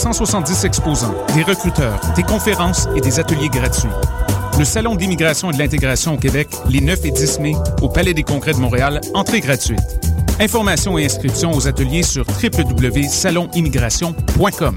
170 0.00 0.64
exposants, 0.64 1.14
des 1.34 1.42
recruteurs, 1.42 2.00
des 2.16 2.22
conférences 2.22 2.88
et 2.96 3.02
des 3.02 3.20
ateliers 3.20 3.50
gratuits. 3.50 3.90
Le 4.58 4.64
Salon 4.64 4.94
d'immigration 4.94 5.50
et 5.50 5.52
de 5.52 5.58
l'intégration 5.58 6.14
au 6.14 6.16
Québec, 6.16 6.48
les 6.70 6.80
9 6.80 7.04
et 7.04 7.10
10 7.10 7.40
mai, 7.40 7.52
au 7.82 7.90
Palais 7.90 8.14
des 8.14 8.22
Congrès 8.22 8.54
de 8.54 8.58
Montréal, 8.58 9.02
entrée 9.12 9.40
gratuite. 9.40 9.78
Informations 10.40 10.96
et 10.96 11.04
inscriptions 11.04 11.52
aux 11.52 11.68
ateliers 11.68 12.02
sur 12.02 12.24
www.salonimmigration.com. 12.26 14.76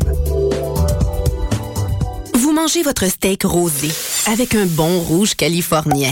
Vous 2.33 2.51
mangez 2.51 2.83
votre 2.83 3.05
steak 3.05 3.43
rosé 3.43 3.91
avec 4.29 4.55
un 4.55 4.65
bon 4.65 4.99
rouge 4.99 5.35
californien. 5.35 6.11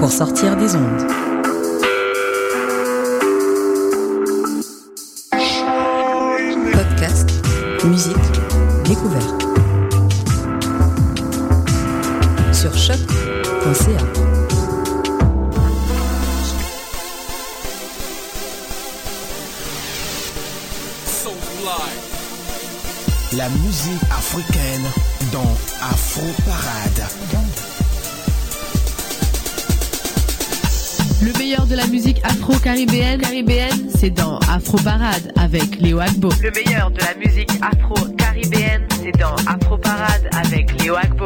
pour 0.00 0.10
sortir 0.10 0.56
des 0.56 0.74
ondes. 0.74 1.06
Podcast, 6.72 7.30
musique, 7.84 8.16
découverte. 8.86 9.44
Sur 12.50 12.74
choc.ca. 12.74 14.00
La 23.36 23.48
musique 23.50 24.02
africaine 24.10 24.82
dans 25.30 25.56
Afro 25.82 26.26
Parade. 26.46 27.69
Le 31.22 31.36
meilleur 31.38 31.66
de 31.66 31.74
la 31.74 31.86
musique 31.86 32.18
afro-caribéenne, 32.24 33.20
caribéenne, 33.20 33.90
c'est 33.94 34.10
dans 34.10 34.38
Afro 34.38 34.78
Parade 34.78 35.32
avec 35.36 35.76
Léo 35.80 36.00
Agbo. 36.00 36.30
Le 36.42 36.50
meilleur 36.50 36.90
de 36.90 37.00
la 37.00 37.14
musique 37.14 37.50
afro-caribéenne, 37.60 38.86
c'est 39.02 39.12
dans 39.18 39.34
Afro 39.46 39.76
Parade 39.76 40.28
avec 40.32 40.80
Léo 40.82 40.96
Agbo. 40.96 41.24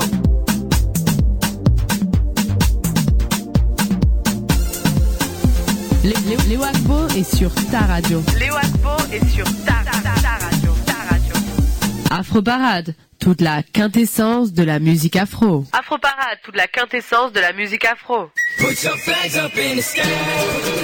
Lé- 6.04 6.12
Lé- 6.28 6.36
Léo 6.48 6.62
Agbo 6.62 7.08
est 7.16 7.24
sur 7.36 7.50
ta 7.70 7.80
radio. 7.80 8.22
Léo 8.38 8.54
Agbo 8.56 8.90
est 9.12 9.26
sur 9.28 9.44
ta, 9.64 9.72
ta, 9.84 9.98
ta, 10.02 10.20
ta 10.20 10.44
radio, 10.44 10.72
ta 10.84 11.14
radio. 11.14 11.34
Afro 12.10 12.42
Parade, 12.42 12.94
toute 13.18 13.40
la 13.40 13.62
quintessence 13.62 14.52
de 14.52 14.62
la 14.64 14.78
musique 14.80 15.16
afro. 15.16 15.64
Afro 15.72 15.96
Parade, 15.98 16.38
toute 16.44 16.56
la 16.56 16.66
quintessence 16.66 17.32
de 17.32 17.40
la 17.40 17.52
musique 17.54 17.84
afro. 17.86 18.28
When 18.56 18.74
the 18.74 19.82
going 19.94 20.83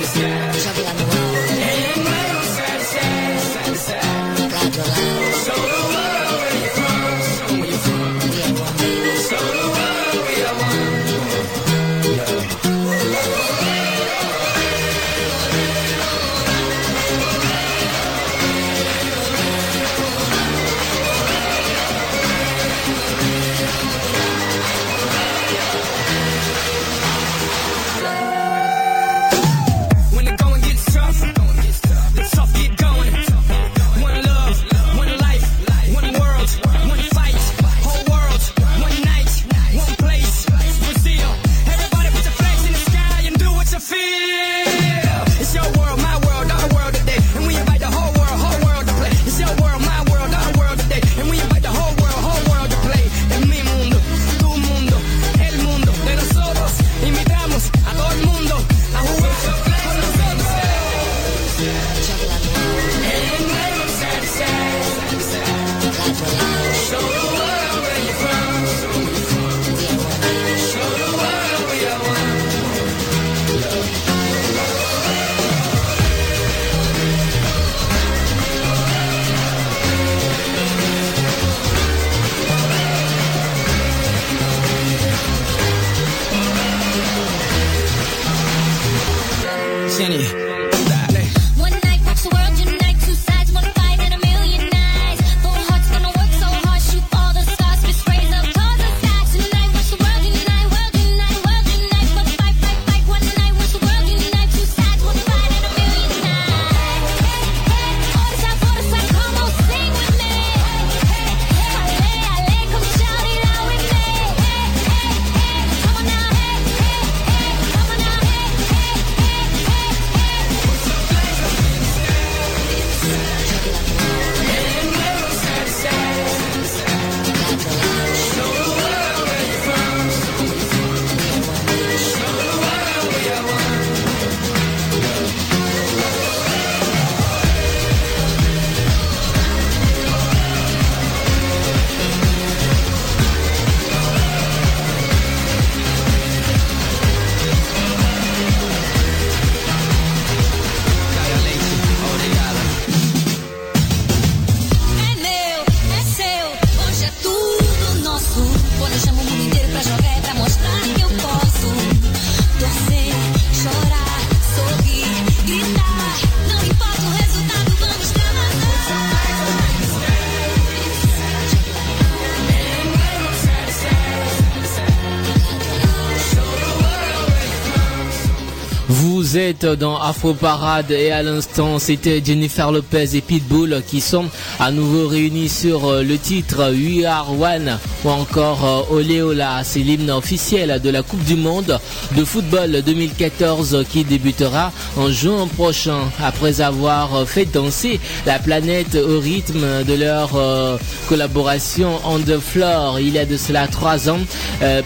Dans 179.64 180.00
Afro 180.00 180.32
Parade 180.32 180.90
et 180.90 181.12
à 181.12 181.22
l'instant 181.22 181.78
c'était 181.78 182.22
Jennifer 182.24 182.72
Lopez 182.72 183.14
et 183.14 183.20
Pitbull 183.20 183.82
qui 183.86 184.00
sont 184.00 184.24
à 184.58 184.70
nouveau 184.70 185.06
réunis 185.06 185.50
sur 185.50 185.86
euh, 185.86 186.02
le 186.02 186.16
titre 186.16 186.72
We 186.72 187.04
Are 187.04 187.38
One 187.38 187.78
ou 188.04 188.10
encore 188.10 188.64
euh, 188.90 188.94
Olé 188.96 189.22
Ola. 189.22 189.62
C'est 189.64 189.80
l'hymne 189.80 190.10
officiel 190.10 190.80
de 190.82 190.90
la 190.90 191.02
Coupe 191.02 191.24
du 191.24 191.36
Monde 191.36 191.78
de 192.16 192.24
football 192.24 192.82
2014 192.84 193.84
qui 193.90 194.04
débutera 194.04 194.72
en 194.96 195.10
juin 195.10 195.46
prochain 195.46 195.98
après 196.22 196.60
avoir 196.60 197.26
fait 197.26 197.46
danser 197.46 198.00
la 198.26 198.38
planète 198.38 198.94
au 198.96 199.20
rythme 199.20 199.84
de 199.84 199.94
leur 199.94 200.30
euh, 200.36 200.76
collaboration 201.08 202.00
on 202.04 202.18
the 202.18 202.38
floor 202.38 203.00
il 203.00 203.14
y 203.14 203.18
a 203.18 203.26
de 203.26 203.36
cela 203.36 203.66
trois 203.68 204.08
ans. 204.08 204.20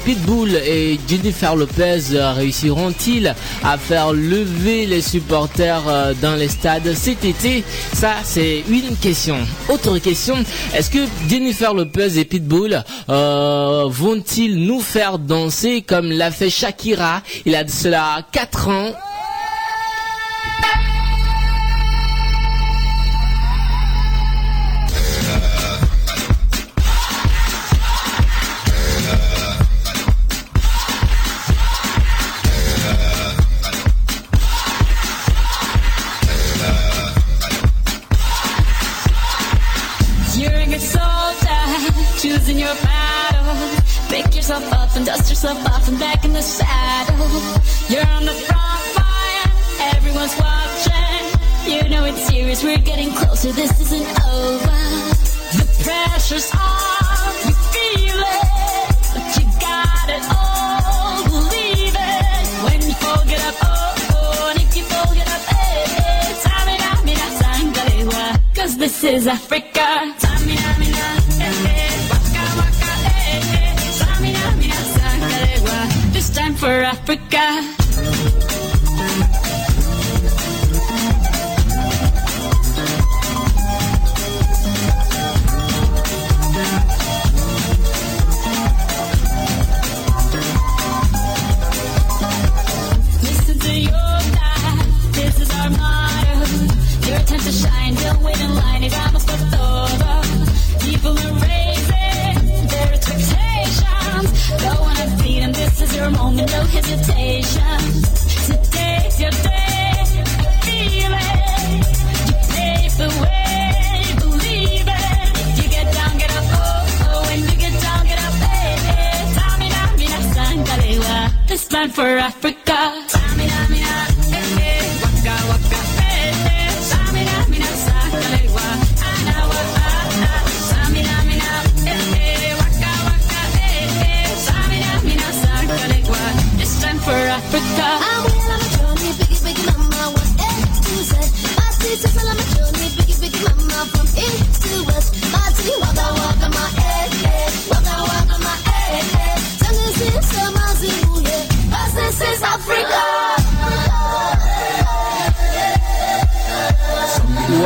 Pitbull 0.05 0.55
et 0.55 0.99
Jennifer 1.08 1.56
Lopez 1.56 2.00
réussiront-ils 2.37 3.34
à 3.62 3.78
faire 3.78 4.12
lever 4.12 4.87
les 4.87 5.02
supporters 5.02 5.82
euh, 5.88 6.14
dans 6.20 6.34
les 6.34 6.49
stades 6.49 6.94
cet 6.94 7.25
été? 7.25 7.64
Ça, 7.93 8.14
c'est 8.22 8.64
une 8.69 8.96
question. 8.96 9.37
Autre 9.69 9.99
question, 9.99 10.37
est-ce 10.75 10.90
que 10.90 10.99
Jennifer 11.28 11.75
Lopez 11.75 12.19
et 12.19 12.25
Pitbull 12.25 12.82
euh, 13.08 13.86
vont-ils 13.88 14.66
nous 14.66 14.80
faire 14.80 15.18
danser 15.18 15.82
comme 15.82 16.10
l'a 16.10 16.30
fait 16.30 16.50
Shakira? 16.50 17.22
Il 17.44 17.54
a 17.54 17.64
de 17.64 17.70
cela 17.70 18.26
4 18.32 18.68
ans 18.68 18.92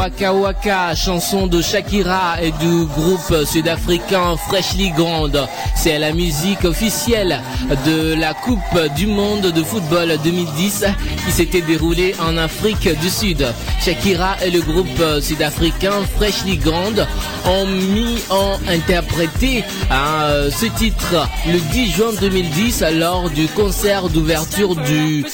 Waka 0.08 0.32
Waka, 0.32 0.94
chanson 0.94 1.46
de 1.46 1.60
Shakira 1.60 2.42
et 2.42 2.50
du 2.52 2.86
groupe 2.86 3.44
sud-africain 3.44 4.38
Freshly 4.48 4.90
Grande. 4.92 5.46
C'est 5.76 5.98
la 5.98 6.12
musique 6.12 6.64
officielle 6.64 7.42
de 7.84 8.14
la 8.14 8.32
Coupe 8.32 8.58
du 8.96 9.06
Monde 9.06 9.52
de 9.52 9.62
football 9.62 10.16
2010 10.24 10.86
qui 11.28 11.34
s'était 11.34 11.60
déroulée 11.60 12.14
en 12.20 12.38
Afrique 12.38 12.88
du 13.00 13.10
Sud. 13.10 13.46
Shakira 13.84 14.36
et 14.42 14.50
le 14.50 14.62
groupe 14.62 15.20
sud-africain 15.20 15.92
Freshly 16.16 16.56
Grande 16.56 17.06
ont 17.44 17.66
mis 17.66 18.22
en 18.30 18.58
interprété 18.66 19.62
hein, 19.90 20.48
ce 20.50 20.66
titre 20.66 21.28
le 21.46 21.58
10 21.72 21.92
juin 21.92 22.12
2010 22.18 22.82
lors 22.94 23.28
du 23.28 23.46
concert 23.48 24.08
d'ouverture 24.08 24.74
du, 24.74 25.24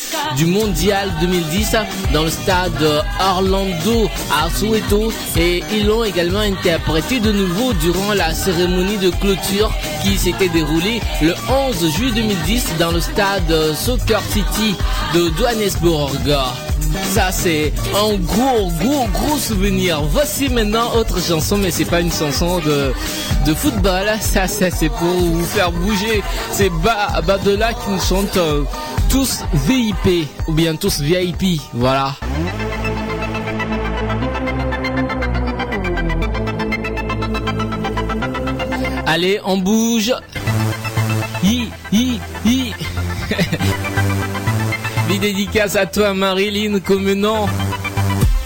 Mondial 0.47 1.13
2010 1.21 1.77
dans 2.13 2.25
le 2.25 2.31
stade 2.31 3.03
Orlando 3.21 4.11
à 4.33 4.51
Soweto 4.51 5.13
et 5.37 5.63
ils 5.73 5.87
l'ont 5.87 6.05
également 6.05 6.41
interprété 6.41 7.21
de 7.21 7.33
nouveau 7.33 7.73
durant 7.75 8.15
la 8.15 8.35
cérémonie 8.35 8.99
de 8.99 9.11
clôture 9.11 9.73
qui 10.03 10.19
s'était 10.19 10.49
déroulée 10.49 11.01
le 11.23 11.35
11 11.71 11.91
juillet 11.93 12.13
2010 12.15 12.75
dans 12.79 12.91
le 12.91 13.01
stade 13.01 13.75
Soccer 13.75 14.23
City 14.33 14.75
de 15.15 15.31
Johannesburg. 15.39 15.84
Ça 17.13 17.31
c'est 17.31 17.71
un 17.95 18.17
gros 18.17 18.71
gros 18.81 19.07
gros 19.09 19.37
souvenir. 19.37 20.01
Voici 20.11 20.49
maintenant 20.49 20.95
autre 20.97 21.21
chanson 21.21 21.59
mais 21.59 21.71
c'est 21.71 21.85
pas 21.85 22.01
une 22.01 22.11
chanson 22.11 22.59
de, 22.61 22.93
de 23.45 23.55
football. 23.55 24.07
Ça, 24.21 24.47
ça 24.47 24.71
c'est 24.71 24.89
pour 24.89 25.07
vous 25.07 25.45
faire 25.45 25.71
bouger. 25.73 26.23
C'est 26.53 26.71
ba 26.83 27.21
Badola 27.27 27.75
qui 27.75 27.91
nous 27.91 28.01
chante 28.01 28.35
euh, 28.39 28.63
tous 29.11 29.45
VIP 29.53 30.27
ou 30.49 30.53
bien 30.53 30.75
tous 30.75 31.01
VIP. 31.01 31.61
Voilà. 31.75 32.15
Allez, 39.07 39.39
on 39.45 39.59
bouge. 39.59 40.15
Hi, 41.43 41.69
hi, 41.93 42.21
hi. 42.47 42.73
Des 45.15 45.33
dédicaces 45.33 45.77
à 45.77 45.87
toi, 45.87 46.13
Marilyn, 46.13 46.81
comme 46.81 47.13
nom. 47.13 47.47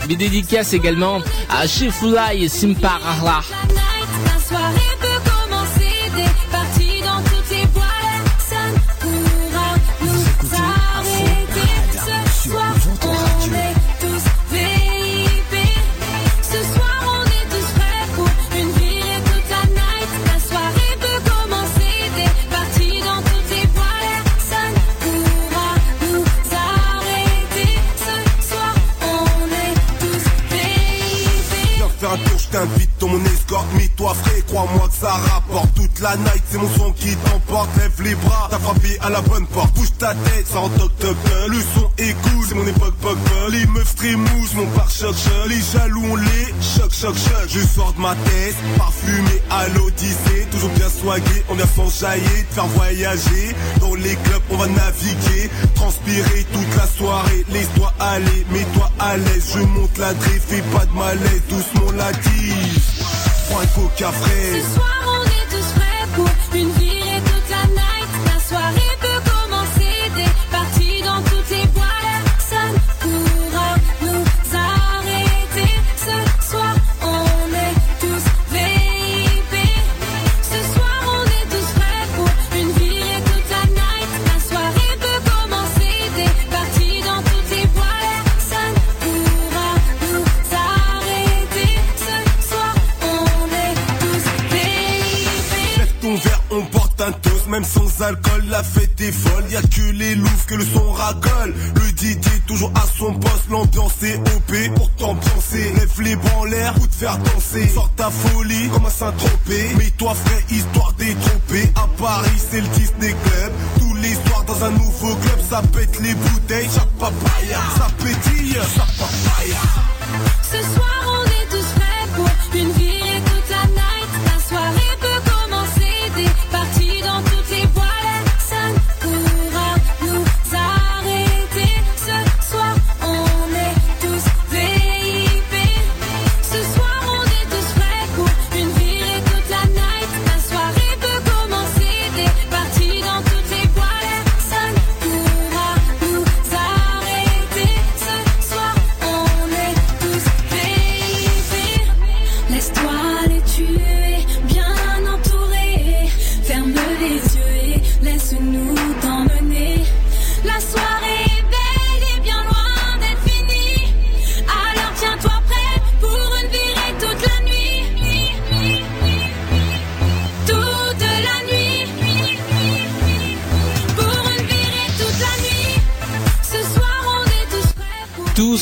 Des 0.06 0.16
dédicaces 0.16 0.74
également 0.74 1.22
à 1.48 1.66
Shifulai 1.66 2.42
et 2.42 2.48
Simparala. 2.48 3.40
je 47.48 47.60
sors 47.60 47.92
de 47.94 48.00
ma 48.00 48.14
thèse, 48.14 48.54
parfumé 48.76 49.42
à 49.50 49.68
l'Odyssée, 49.68 50.46
toujours 50.50 50.70
bien 50.70 50.88
soigné, 50.88 51.44
on 51.48 51.54
vient 51.54 51.66
s'enchailler, 51.66 52.44
te 52.50 52.54
faire 52.54 52.66
voyager, 52.66 53.54
dans 53.80 53.94
les 53.94 54.16
clubs 54.16 54.42
on 54.50 54.56
va 54.56 54.66
naviguer, 54.66 55.50
transpirer 55.74 56.46
toute 56.52 56.76
la 56.76 56.86
soirée, 56.86 57.44
laisse-toi 57.50 57.92
aller, 58.00 58.46
mets-toi 58.50 58.90
à 58.98 59.16
l'aise, 59.16 59.52
je 59.54 59.60
monte 59.60 59.96
la 59.98 60.12
drift, 60.14 60.42
fais 60.48 60.62
pas 60.76 60.84
de 60.84 60.92
malaise, 60.92 61.42
doucement 61.48 61.90
la 61.92 62.12
dise, 62.12 63.04
prends 63.48 63.60
un 63.60 63.66
coca 63.66 64.12
frais. 64.12 65.27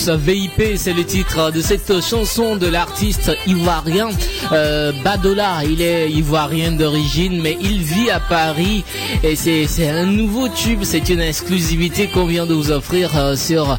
VIP, 0.08 0.76
c'est 0.76 0.92
le 0.92 1.04
titre 1.04 1.50
de 1.50 1.60
cette 1.60 2.00
chanson 2.02 2.56
de 2.56 2.66
l'artiste 2.66 3.32
ivoirien 3.46 4.08
euh, 4.52 4.92
Badola. 5.02 5.64
Il 5.64 5.82
est 5.82 6.10
ivoirien 6.10 6.72
d'origine, 6.72 7.40
mais 7.40 7.56
il 7.60 7.82
vit 7.82 8.10
à 8.10 8.20
Paris 8.20 8.84
et 9.22 9.36
c'est 9.36 9.88
un 9.88 10.06
nouveau 10.06 10.48
tube, 10.48 10.80
c'est 10.82 11.08
une 11.08 11.20
exclusivité 11.20 12.08
qu'on 12.08 12.26
vient 12.26 12.46
de 12.46 12.54
vous 12.54 12.70
offrir 12.70 13.16
euh, 13.16 13.36
sur 13.36 13.78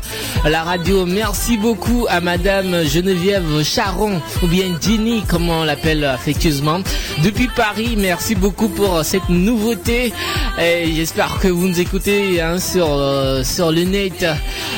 la 0.49 0.63
radio. 0.63 1.05
Merci 1.05 1.57
beaucoup 1.57 2.05
à 2.09 2.21
Madame 2.21 2.83
Geneviève 2.83 3.63
Charon, 3.63 4.21
ou 4.41 4.47
bien 4.47 4.65
Ginny, 4.79 5.21
comme 5.27 5.49
on 5.49 5.63
l'appelle 5.63 6.05
affectueusement. 6.05 6.79
Depuis 7.23 7.47
Paris, 7.47 7.95
merci 7.97 8.35
beaucoup 8.35 8.69
pour 8.69 9.03
cette 9.03 9.27
nouveauté. 9.29 10.13
Et 10.59 10.93
j'espère 10.93 11.39
que 11.39 11.47
vous 11.47 11.67
nous 11.67 11.79
écoutez 11.79 12.41
hein, 12.41 12.59
sur, 12.59 12.87
euh, 12.89 13.43
sur 13.43 13.71
le 13.71 13.83
net, 13.83 14.25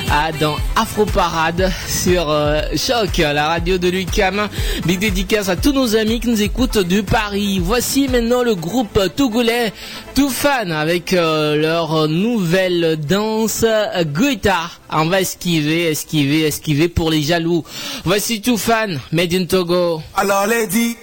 ah, 0.10 0.32
dans 0.40 0.56
Afro 0.76 1.06
Parade, 1.06 1.72
sur 1.88 2.30
euh, 2.30 2.62
Choc, 2.76 3.18
la 3.18 3.48
radio 3.48 3.78
de 3.78 3.90
l'UCAM. 3.90 4.48
Big 4.86 5.00
dédicace 5.00 5.50
à 5.50 5.56
tous 5.56 5.74
nos 5.74 5.96
amis 5.96 6.20
qui 6.20 6.30
nous 6.30 6.42
écoutent 6.42 6.80
de 6.80 7.02
Paris. 7.02 7.60
Voici 7.62 8.08
maintenant 8.08 8.44
le 8.44 8.56
groupe 8.56 9.00
togolais 9.16 9.74
Toufan 10.16 10.72
avec 10.72 11.14
euh, 11.14 11.56
leur 11.56 12.08
nouvelle 12.08 12.98
danse 13.08 13.66
Goethe. 14.14 14.79
On 14.92 15.06
va 15.06 15.22
esquiver, 15.22 15.92
esquiver, 15.92 16.48
esquiver 16.48 16.90
pour 16.90 17.12
les 17.12 17.22
jaloux. 17.22 17.64
Voici 18.06 18.42
tout 18.42 18.58
fan, 18.58 19.00
Made 19.12 19.34
in 19.34 19.46
Togo. 19.46 20.02
Alors 20.16 20.48
lady, 20.48 20.98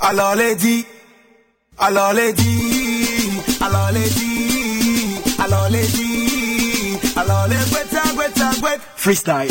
alors 0.00 0.34
lady, 0.34 0.84
alors 1.78 2.12
lady, 2.12 3.30
alors 3.60 3.90
lady, 3.92 5.20
alors 5.38 5.68
lady, 5.70 6.98
alors 7.16 7.46
les 7.48 7.56
Freestyle. 8.96 9.48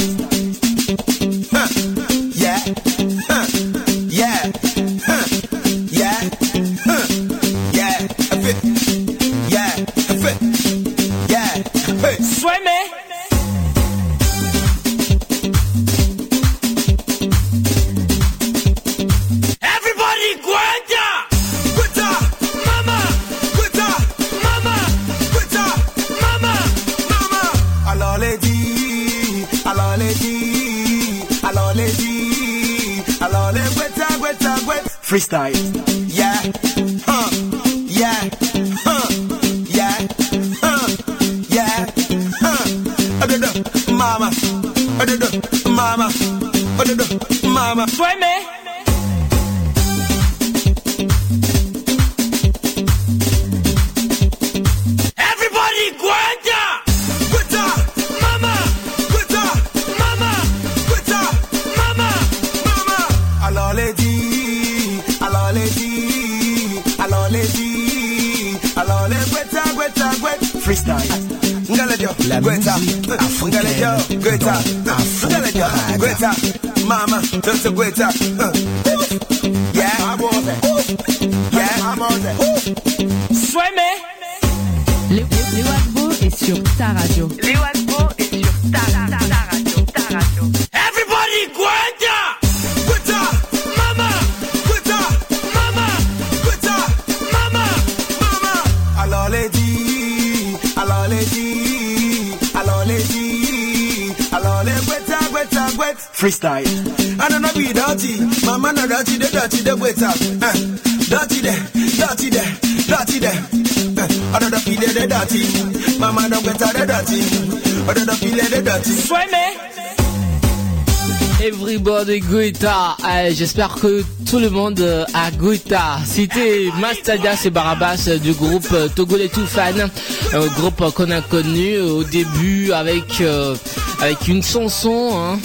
Everybody 121.42 122.20
Goïta. 122.20 122.98
Euh, 123.08 123.32
J'espère 123.34 123.76
que 123.76 124.04
tout 124.30 124.40
le 124.40 124.50
monde 124.50 124.80
euh, 124.82 125.06
a 125.14 125.32
Goïta. 125.32 125.98
C'était 126.06 126.70
Mastadia 126.80 127.34
et 127.44 127.50
Barabas 127.50 128.10
du 128.22 128.34
groupe 128.34 128.68
euh, 128.74 128.90
Tout 128.94 129.08
Fan, 129.48 129.90
un 130.34 130.48
groupe 130.60 130.82
euh, 130.82 130.92
qu'on 130.92 131.10
a 131.12 131.22
connu 131.22 131.80
au 131.80 132.04
début 132.04 132.72
avec 132.74 133.22
euh, 133.22 133.56
avec 134.02 134.28
une 134.28 134.44
chanson 134.44 135.12
hein, 135.16 135.40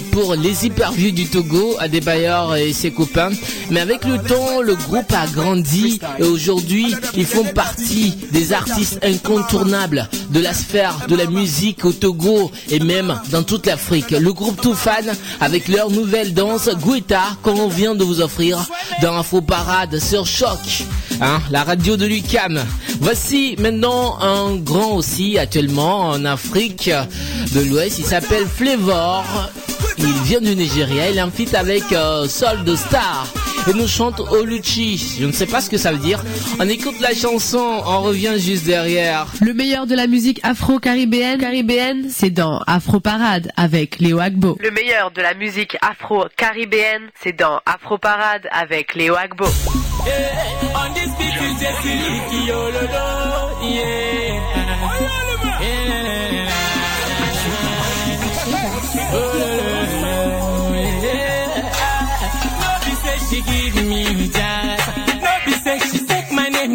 pour 0.00 0.34
les 0.34 0.66
hyperviews 0.66 1.10
du 1.10 1.26
Togo, 1.26 1.76
bailleurs 2.04 2.56
et 2.56 2.72
ses 2.72 2.90
copains. 2.90 3.30
Mais 3.70 3.80
avec 3.80 4.04
le 4.04 4.18
temps, 4.18 4.60
le 4.60 4.74
groupe 4.74 5.12
a 5.12 5.26
grandi 5.26 6.00
et 6.18 6.24
aujourd'hui, 6.24 6.94
ils 7.16 7.26
font 7.26 7.44
partie 7.44 8.16
des 8.32 8.52
artistes 8.52 8.98
incontournables 9.02 10.08
de 10.30 10.40
la 10.40 10.54
sphère 10.54 11.06
de 11.08 11.16
la 11.16 11.26
musique 11.26 11.84
au 11.84 11.92
Togo 11.92 12.50
et 12.70 12.80
même 12.80 13.20
dans 13.30 13.42
toute 13.42 13.66
l'Afrique. 13.66 14.10
Le 14.10 14.32
groupe 14.32 14.60
Tout 14.60 14.74
Fan 14.74 15.12
avec 15.40 15.68
leur 15.68 15.90
nouvelle 15.90 16.34
danse 16.34 16.68
Guetta 16.68 17.22
qu'on 17.42 17.68
vient 17.68 17.94
de 17.94 18.04
vous 18.04 18.20
offrir 18.20 18.58
dans 19.00 19.16
Info 19.16 19.40
Parade 19.40 19.98
sur 19.98 20.26
Choc. 20.26 20.84
Hein, 21.20 21.40
la 21.50 21.62
radio 21.62 21.96
de 21.96 22.06
Lucam. 22.06 22.60
Voici 23.00 23.56
maintenant 23.58 24.18
un 24.20 24.56
grand 24.56 24.96
aussi 24.96 25.38
actuellement 25.38 26.08
en 26.08 26.24
Afrique 26.24 26.90
de 27.52 27.60
l'Ouest. 27.60 27.98
Il 27.98 28.04
s'appelle 28.04 28.46
Flavor. 28.46 29.24
Il 29.98 30.12
vient 30.24 30.40
du 30.40 30.54
Nigeria. 30.56 31.10
Il 31.10 31.18
est 31.18 31.22
en 31.22 31.30
feat 31.30 31.54
avec 31.54 31.84
euh, 31.92 32.26
Sol 32.26 32.64
de 32.64 32.76
Star. 32.76 33.26
Et 33.68 33.74
nous 33.74 33.86
chante 33.86 34.20
Oluchi. 34.20 35.16
Je 35.20 35.26
ne 35.26 35.32
sais 35.32 35.46
pas 35.46 35.60
ce 35.60 35.70
que 35.70 35.76
ça 35.78 35.92
veut 35.92 35.98
dire. 35.98 36.22
On 36.58 36.68
écoute 36.68 36.98
la 37.00 37.14
chanson. 37.14 37.80
On 37.86 38.00
revient 38.02 38.34
juste 38.38 38.64
derrière. 38.64 39.26
Le 39.40 39.54
meilleur 39.54 39.86
de 39.86 39.94
la 39.94 40.06
musique 40.06 40.40
afro-caribéenne, 40.42 41.40
caribéenne, 41.40 42.06
c'est 42.10 42.30
dans 42.30 42.60
Afro 42.66 43.00
Parade 43.00 43.52
avec 43.56 44.00
Léo 44.00 44.18
Agbo. 44.18 44.58
Le 44.60 44.70
meilleur 44.70 45.10
de 45.12 45.22
la 45.22 45.34
musique 45.34 45.76
afro-caribéenne, 45.80 47.02
c'est 47.22 47.36
dans 47.36 47.60
Afro 47.66 47.98
Parade 47.98 48.48
avec 48.50 48.94
Léo 48.94 49.14
Agbo. 49.14 49.46
On 59.14 59.71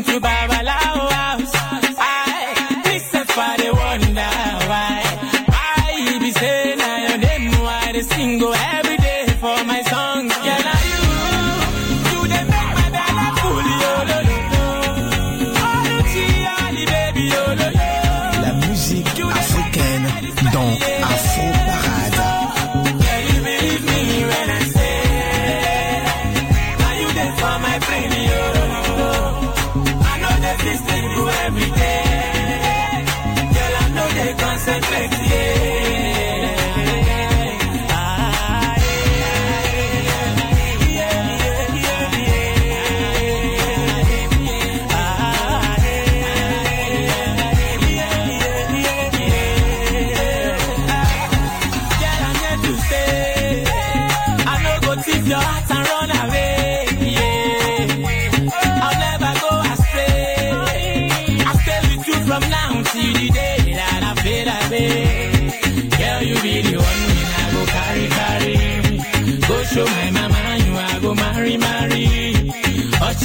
to 0.08 0.20
Babalawo 0.22 0.57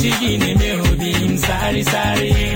Chidi 0.03 0.37
na-eme 0.39 0.71
obi 0.83 1.11
m 1.31 1.37
sari 1.39 1.83
sari. 1.85 2.52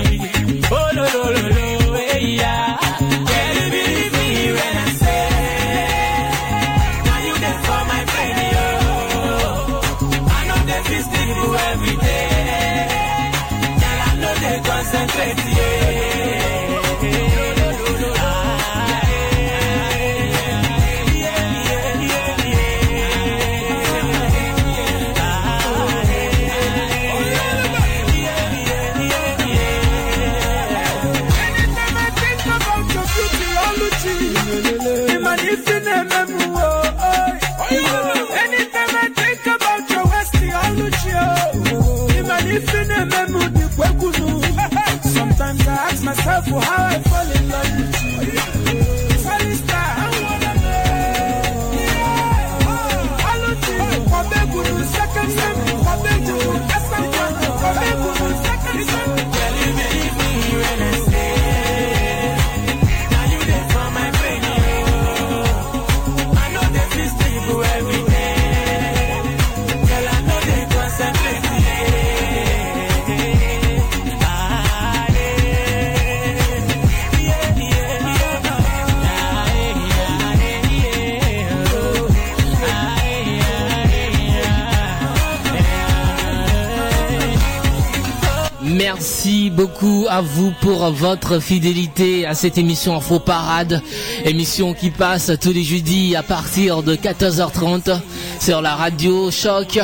À 90.09 90.21
vous 90.21 90.51
pour 90.61 90.89
votre 90.91 91.39
fidélité 91.39 92.25
à 92.25 92.33
cette 92.33 92.57
émission 92.57 92.95
Info 92.95 93.19
Parade, 93.19 93.81
émission 94.25 94.73
qui 94.73 94.89
passe 94.89 95.31
tous 95.41 95.51
les 95.51 95.63
jeudis 95.63 96.15
à 96.15 96.23
partir 96.23 96.83
de 96.83 96.95
14h30 96.95 97.99
sur 98.39 98.61
la 98.61 98.75
radio 98.75 99.29
Choc 99.31 99.79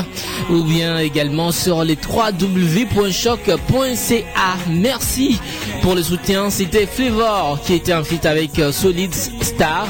ou 0.50 0.64
bien 0.64 1.00
également 1.00 1.52
sur 1.52 1.84
les 1.84 1.98
www.choc.ca. 1.98 3.48
Merci 4.70 5.40
pour 5.82 5.96
le 5.96 6.04
soutien. 6.04 6.50
C'était 6.50 6.86
Flavor 6.86 7.60
qui 7.66 7.74
était 7.74 7.94
en 7.94 8.04
feat 8.04 8.26
avec 8.26 8.60
euh, 8.60 8.72
Solid 8.72 9.14
Star 9.42 9.88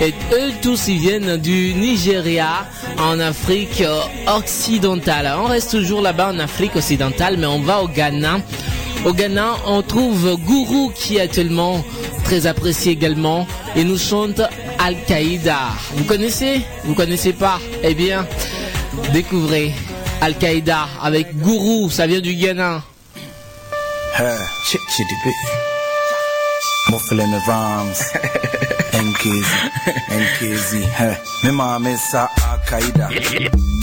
et 0.00 0.14
eux 0.32 0.52
tous 0.62 0.88
ils 0.88 0.98
viennent 0.98 1.36
du 1.36 1.74
Nigeria 1.74 2.66
en 2.98 3.20
Afrique 3.20 3.80
euh, 3.82 4.00
occidentale. 4.36 5.32
On 5.38 5.46
reste 5.46 5.70
toujours 5.70 6.00
là-bas 6.02 6.32
en 6.32 6.38
Afrique 6.38 6.76
occidentale 6.76 7.36
mais 7.38 7.46
on 7.46 7.60
va 7.60 7.82
au 7.82 7.88
Ghana. 7.88 8.38
Au 9.04 9.12
Ghana, 9.12 9.54
on 9.66 9.82
trouve 9.82 10.36
Guru 10.46 10.92
qui 10.94 11.16
est 11.16 11.20
actuellement 11.20 11.84
très 12.24 12.46
apprécié 12.46 12.92
également. 12.92 13.46
Il 13.76 13.86
nous 13.86 13.98
chante 13.98 14.40
Al-Qaïda. 14.78 15.58
Vous 15.94 16.04
connaissez? 16.04 16.62
Vous 16.84 16.94
connaissez 16.94 17.32
pas? 17.32 17.60
Eh 17.82 17.94
bien, 17.94 18.26
découvrez 19.12 19.72
Al-Qaïda 20.20 20.88
avec 21.02 21.38
Gourou, 21.38 21.90
ça 21.90 22.06
vient 22.06 22.20
du 22.20 22.34
Ghana. 22.34 22.82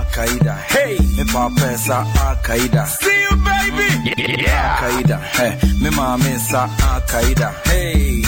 Al 0.00 0.06
Qaeda, 0.06 0.56
Hey, 0.68 0.98
me 1.14 1.24
papa 1.30 1.76
Al 2.24 2.36
Qaeda. 2.36 2.86
See 2.86 3.20
you, 3.20 3.36
baby. 3.44 4.42
Yeah, 4.42 4.78
Al 4.80 4.90
Qaeda, 4.90 5.18
Hey, 5.20 5.58
me 5.82 5.90
ma 5.90 6.16
me 6.16 6.38
sa 6.38 6.62
Al 6.64 7.02
Qaeda, 7.02 7.52
Hey, 7.66 8.22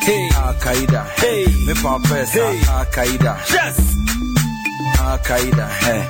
hey, 0.00 0.30
Al 0.36 0.54
Qaeda, 0.54 1.04
Hey, 1.20 1.44
me 1.66 1.74
papa 1.74 2.26
sa 2.26 2.38
hey. 2.38 2.58
Akaida. 2.80 3.36
Yes, 3.52 3.76
Qaeda, 5.28 5.68
Hey, 5.84 6.08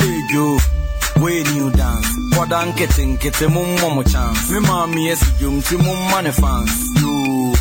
hey 0.00 0.20
you, 0.28 0.58
when 1.22 1.46
you 1.56 1.70
dance. 1.70 2.06
What 2.36 2.52
I'm 2.52 2.76
getting, 2.76 3.16
getting 3.16 3.54
mum 3.54 3.76
mum 3.80 4.04
chance. 4.04 4.50
Me 4.50 4.60
mommy 4.60 5.08
is 5.08 5.22
you, 5.40 5.62
to 5.62 5.78
mum 5.78 6.10
money 6.10 6.30
fans. 6.30 7.00
You. 7.00 7.54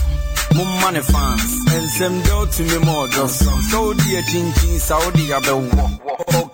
mo 0.55 0.65
money 0.81 1.01
fans 1.01 1.43
and 1.71 1.89
some 1.89 2.21
doubt 2.23 2.51
to 2.51 2.63
me 2.63 2.77
more 2.85 3.07
just 3.07 3.39
some 3.39 3.61
so 3.61 3.93
dear 3.93 4.21
chin 4.23 4.51
chin 4.53 4.79
saudi 4.79 5.31
abel 5.31 5.61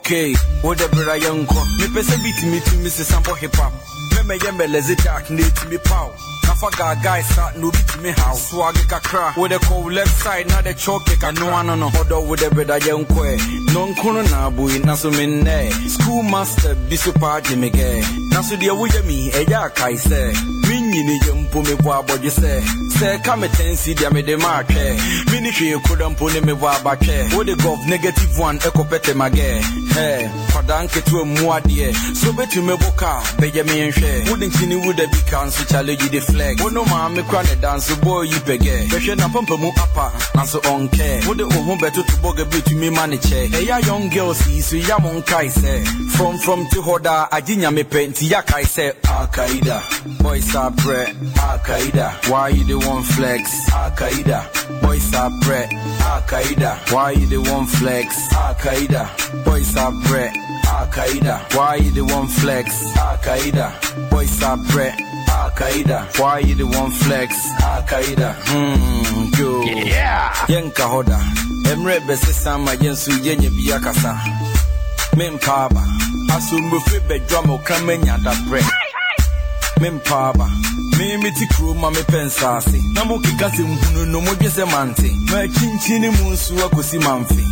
okay, 0.07 0.33
whatever 0.61 1.09
I 1.09 1.17
am, 1.27 1.39
me 1.39 1.87
person 1.93 2.23
beat 2.23 2.39
me 2.49 2.59
to 2.61 2.75
Mrs. 2.79 3.11
Sample 3.11 3.35
Hip 3.35 3.53
Hop. 3.55 3.73
Me 4.15 4.23
me 4.23 4.39
yemele 4.39 4.81
zit 4.81 5.03
dark, 5.03 5.29
need 5.29 5.53
to 5.55 5.67
be 5.67 5.77
pow. 5.79 6.13
Kafa 6.47 6.69
gaga 6.77 7.19
isa 7.19 7.51
nubi 7.59 7.77
timi 7.77 8.11
how 8.17 8.33
Swaggy 8.33 8.83
kakra 8.87 9.35
With 9.37 9.51
the 9.51 9.59
cold 9.67 9.91
left 9.93 10.23
side 10.23 10.47
na 10.47 10.61
the 10.61 10.73
choke 10.73 11.03
kakra 11.05 11.39
No 11.39 11.49
ano 11.53 11.75
no. 11.75 11.87
Odo 11.99 12.21
with 12.27 12.39
the 12.39 12.49
breda 12.49 12.79
yenkwe 12.79 13.37
Nonkono 13.73 14.23
na 14.31 14.49
bui 14.49 14.79
nasu 14.79 15.11
minne 15.11 15.47
eh. 15.47 15.71
Schoolmaster 15.89 16.75
bisu 16.89 17.11
pa 17.19 17.41
jimi 17.41 17.69
ge 17.69 18.01
Nasu 18.31 18.53
eh, 18.53 18.59
diya 18.59 18.73
wuye 18.73 19.01
mi 19.05 19.29
eja 19.35 19.69
kai 19.75 19.97
se 19.97 20.33
Minyi 20.67 21.03
ni 21.03 21.19
jempu 21.19 21.63
mi 21.63 21.75
bwa 21.75 22.03
boji 22.03 22.31
se 22.31 22.63
Se 22.99 23.17
kame 23.19 23.47
tensi 23.49 23.93
diya 23.95 24.11
me 24.13 24.21
de 24.21 24.37
maake 24.37 24.97
Mini 25.31 25.51
kwe 25.51 25.77
kudampu 25.79 26.29
ni 26.29 26.41
mi 26.41 26.53
bwa 26.53 26.79
bake 26.83 27.35
With 27.37 27.47
the 27.47 27.55
gov 27.63 27.85
negative 27.87 28.39
one 28.39 28.57
eko 28.59 28.83
pete 28.89 29.13
mage 29.15 29.61
Hey 29.93 30.27
Padanke 30.53 31.01
tuwe 31.01 31.23
muadie 31.23 31.93
So 32.15 32.31
betu 32.33 32.63
me 32.63 32.75
boka 32.77 33.21
Beje 33.39 33.63
mi 33.63 33.79
enche 33.81 34.29
Wouldn't 34.29 34.59
you 34.61 34.67
need 34.67 34.85
would 34.85 34.97
be 34.97 35.21
cancer 35.29 35.65
challenge 35.65 36.01
you 36.03 36.09
flag. 36.37 36.61
Wo 36.61 36.69
no 36.69 36.83
maame 36.85 37.23
kora 37.27 37.43
ne 37.43 37.55
dance 37.61 37.95
boy 38.01 38.23
yi 38.23 38.39
pɛgɛ. 38.47 38.89
Bɛhwɛ 38.89 39.17
na 39.17 39.27
pampa 39.27 39.57
mu 39.57 39.69
apa 39.69 40.11
nanso 40.35 40.59
ɔnkɛ. 40.61 41.27
Wode 41.27 41.43
wo 41.51 41.61
ho 41.67 41.75
bɛtoto 41.75 42.15
bɔga 42.21 42.49
bi 42.51 42.59
tumi 42.61 42.89
ma 42.93 43.05
ne 43.05 43.17
kyɛ. 43.17 43.49
Ɛyɛ 43.51 43.85
young 43.87 44.09
girls 44.09 44.47
yi 44.47 44.61
so 44.61 44.75
ya 44.75 44.97
mo 44.99 45.09
nkae 45.21 45.49
sɛ. 45.49 45.73
From 46.15 46.37
from 46.39 46.67
te 46.69 46.79
hɔ 46.79 47.01
daa 47.01 47.27
agye 47.29 47.57
nyame 47.57 47.83
pɛ 47.83 48.09
nti 48.09 48.29
ya 48.29 48.41
kae 48.41 48.63
sɛ 48.63 48.93
Al-Qaeda. 49.17 49.81
Boys 50.21 50.55
are 50.55 50.71
pre 50.71 51.05
Al-Qaeda. 51.49 52.29
Why 52.29 52.49
you 52.49 52.63
the 52.63 52.77
one 52.87 53.03
flex? 53.03 53.69
Al-Qaeda. 53.73 54.81
Boys 54.81 55.13
are 55.13 55.31
pre 55.41 55.57
Al-Qaeda. 56.11 56.91
Why 56.91 57.11
you 57.11 57.27
the 57.27 57.37
one 57.51 57.65
flex? 57.65 58.15
Al-Qaeda. 58.33 59.43
Boys 59.45 59.75
are 59.75 59.93
pre 60.05 60.25
Al-Qaeda. 60.67 61.55
Why 61.55 61.75
you 61.75 61.91
the 61.91 62.01
one 62.01 62.27
flex? 62.27 62.69
Al-Qaeda. 62.97 64.09
Boys 64.11 64.43
are 64.43 64.57
pre 65.27 65.33
Al-Qaeda. 65.33 66.19
Why 66.19 66.39
you 66.39 66.55
the 66.55 66.65
one 66.65 66.91
flex? 66.91 67.33
Al-Qaeda. 67.61 68.33
Hmm, 68.47 69.29
yo. 69.39 69.61
Yeah. 69.63 70.31
Yenka 70.47 70.83
hoda. 70.87 71.19
Emre 71.71 71.99
bese 72.07 72.33
sama 72.33 72.71
yensu 72.81 73.11
yenye 73.23 73.49
biyakasa. 73.49 74.19
Mempaba. 75.15 75.83
Asumbufe 76.35 76.99
bedwa 77.07 77.41
mo 77.45 77.57
kamenya 77.59 78.17
da 78.23 78.33
bre. 78.49 78.61
Mempaba. 79.79 80.49
Mimi 80.97 81.31
ti 81.31 81.47
kuro 81.47 81.73
ma 81.73 81.89
me 81.91 82.01
pensase. 82.03 82.81
Na 82.93 83.03
mo 83.05 83.19
kika 83.19 83.49
se 83.51 83.63
nhunu 83.63 84.05
no 84.11 84.21
mo 84.21 84.33
dwe 84.35 84.49
se 84.49 84.65
mante. 84.65 85.11
Ma 85.31 85.47
chinchini 85.47 86.09
mu 86.09 86.31
nsu 86.31 86.53
akosi 86.65 86.99
mamfe. 86.99 87.43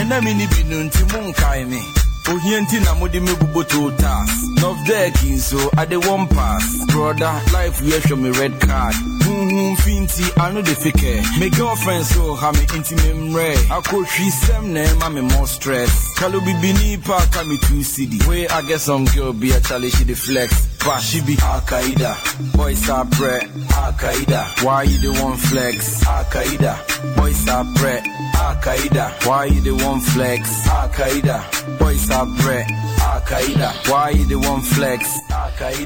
Ena 0.00 0.20
mi 0.20 0.34
ni 0.34 0.46
bi 0.46 0.62
no 0.64 0.82
nti 0.82 1.02
mo 1.12 1.18
nkae 1.28 1.64
me. 1.68 1.82
Ohienti 2.28 2.78
na 2.84 2.94
mudi 2.94 3.20
me 3.20 3.32
bubo 3.34 3.62
two 3.68 3.90
tas. 3.96 4.30
Love 4.62 4.78
deck 4.86 5.22
in 5.24 5.38
so 5.38 5.58
I 5.76 5.84
dey 5.84 5.96
one 5.96 6.28
pass. 6.28 6.84
Brother, 6.86 7.32
life 7.52 7.80
we 7.82 7.90
show 8.02 8.16
me 8.16 8.30
red 8.30 8.60
card. 8.60 8.94
Mm-hmm, 8.94 9.74
Finty 9.82 10.24
I 10.36 10.52
know 10.52 10.62
the 10.62 10.74
fake. 10.74 11.40
Me 11.40 11.50
girlfriend 11.50 12.04
so 12.06 12.34
ha 12.34 12.52
me 12.52 12.60
intimate 12.76 13.34
re. 13.36 13.54
I 13.70 13.80
could 13.82 14.06
she 14.08 14.30
same 14.30 14.72
name, 14.72 15.02
I'm 15.02 15.20
more 15.20 15.46
stress. 15.46 15.90
Kalubi 16.18 16.54
bini 16.62 16.96
pa, 16.98 17.18
me 17.46 17.58
two 17.58 17.82
city. 17.82 18.18
Way 18.28 18.46
I 18.48 18.62
get 18.62 18.80
some 18.80 19.04
girl 19.06 19.32
be 19.32 19.50
a 19.50 19.60
challenge 19.60 19.94
she 19.94 20.04
deflect 20.04 20.54
rapper, 20.84 21.00
she 21.00 21.20
be 21.20 21.36
Al 21.42 21.60
Qaeda. 21.60 22.56
Boys 22.56 22.88
are 22.88 23.04
bread, 23.04 23.44
Al 23.74 23.92
Qaeda. 23.92 24.64
Why 24.64 24.82
you 24.84 24.98
the 24.98 25.22
one 25.22 25.36
flex? 25.36 26.06
Al 26.06 26.24
Qaeda. 26.24 27.16
Boys 27.16 27.48
are 27.48 27.64
bread, 27.74 28.06
Al 28.34 28.56
Qaeda. 28.56 29.26
Why 29.26 29.44
you 29.46 29.60
the 29.60 29.84
one 29.84 30.00
flex? 30.00 30.66
Al 30.68 30.88
Qaeda. 30.88 31.78
Boys 31.78 32.10
are 32.10 32.26
bread, 32.26 32.70
Al 32.70 33.20
Qaeda. 33.20 33.90
Why 33.90 34.10
you 34.10 34.24
the 34.26 34.38
one 34.38 34.62
flex? 34.62 35.31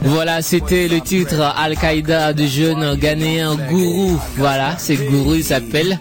Voilà, 0.03 0.42
c'était 0.42 0.88
le 0.88 1.01
titre 1.01 1.40
Al-Qaïda 1.57 2.33
du 2.33 2.47
jeune 2.47 2.97
Ghanéen 2.97 3.57
Gourou. 3.69 4.21
Voilà, 4.37 4.77
c'est 4.79 4.97
Gourou, 4.97 5.35
il 5.35 5.45
s'appelle. 5.45 5.99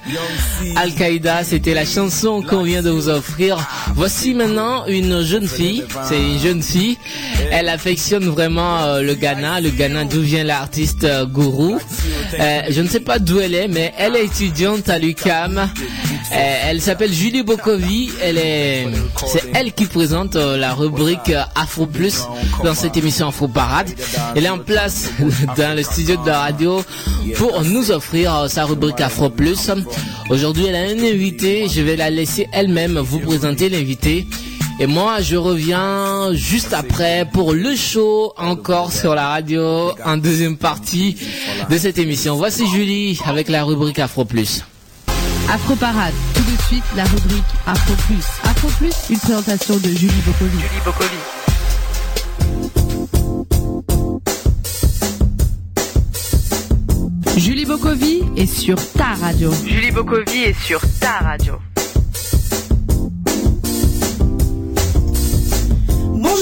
Al-Qaïda, 0.76 1.44
c'était 1.44 1.74
la 1.74 1.86
chanson 1.86 2.41
qu'on 2.41 2.63
vient 2.63 2.82
de 2.82 2.89
vous 2.89 3.10
offrir. 3.10 3.58
Voici 3.96 4.34
maintenant 4.34 4.86
une 4.88 5.22
jeune 5.22 5.48
fille. 5.48 5.84
C'est 6.08 6.22
une 6.22 6.39
jeune 6.39 6.62
fille. 6.62 6.98
Elle 7.52 7.70
affectionne 7.70 8.26
vraiment 8.26 8.84
euh, 8.84 9.02
le 9.02 9.13
Ghana. 9.15 9.62
Le 9.62 9.70
Ghana, 9.70 10.06
d'où 10.06 10.22
vient 10.22 10.44
l'artiste 10.44 11.04
euh, 11.04 11.26
Gourou. 11.26 11.80
Euh, 12.39 12.62
je 12.70 12.82
ne 12.82 12.88
sais 12.88 13.00
pas 13.00 13.20
d'où 13.20 13.39
elle 13.39 13.56
est, 13.56 13.68
mais 13.68 13.94
elle 13.98 14.15
est 14.15 14.26
étudiante 14.26 14.89
à 14.89 15.00
l'UCAM. 15.00 15.70
Euh, 16.32 16.60
elle 16.70 16.82
s'appelle 16.82 17.14
Julie 17.14 17.44
Bokovi. 17.44 18.12
Elle 18.22 18.38
est, 18.38 18.88
c'est 19.28 19.44
elle 19.54 19.74
qui 19.74 19.86
présente 19.86 20.36
euh, 20.36 20.58
la 20.58 20.74
rubrique 20.74 21.30
euh, 21.30 21.44
Afro 21.56 21.86
Plus 21.86 22.24
dans 22.64 22.74
cette 22.74 22.98
émission 22.98 23.28
Afro 23.28 23.48
Parade. 23.48 23.90
Elle 24.36 24.46
est 24.46 24.50
en 24.50 24.60
place 24.60 25.12
dans 25.58 25.76
le 25.76 25.84
studio 25.84 26.16
de 26.18 26.28
la 26.28 26.40
radio 26.40 26.84
pour 27.38 27.64
nous 27.64 27.92
offrir 27.92 28.46
sa 28.50 28.66
rubrique 28.66 29.02
Afro 29.02 29.30
Plus. 29.30 29.70
Aujourd'hui, 30.30 30.66
elle 30.66 30.76
a 30.76 30.80
un 30.80 31.00
invité. 31.00 31.68
Je 31.70 31.82
vais 31.82 31.96
la 31.96 32.10
laisser 32.10 32.48
elle-même 32.52 32.98
vous 33.00 33.20
présenter 33.20 33.70
l'invité. 33.70 34.26
Et 34.80 34.88
moi, 34.88 35.22
je 35.22 35.38
reviens 35.38 36.34
juste 36.34 36.74
après 36.74 37.26
pour 37.32 37.54
le 37.54 37.76
show 37.76 38.34
encore 38.36 38.92
sur 38.92 39.16
la 39.16 39.30
radio 39.30 39.92
en 40.04 40.18
deuxième 40.18 40.58
partie 40.58 41.16
de 41.70 41.78
cette 41.78 41.98
émission. 41.98 42.36
Voici 42.36 42.68
Julie 42.68 43.18
avec 43.26 43.48
la 43.48 43.64
rubrique 43.64 44.00
Afro 44.00 44.26
Plus. 44.26 44.64
Afro 45.52 45.76
Parade, 45.76 46.14
tout 46.34 46.42
de 46.42 46.62
suite 46.64 46.84
la 46.96 47.04
rubrique 47.04 47.44
Afro 47.68 47.94
Plus. 48.08 48.26
Afro 48.44 48.68
Plus, 48.80 48.94
une 49.10 49.20
présentation 49.20 49.78
de 49.78 49.90
Julie 49.90 50.22
Bokovi. 50.26 50.58
Julie 50.60 50.82
Bokovi. 50.84 51.18
Julie 57.38 57.66
Bokovi 57.66 58.24
est 58.38 58.46
sur 58.48 58.76
ta 58.94 59.14
radio. 59.22 59.52
Julie 59.66 59.92
Bokovi 59.92 60.44
est 60.44 60.60
sur 60.60 60.82
ta 61.00 61.20
radio. 61.20 61.54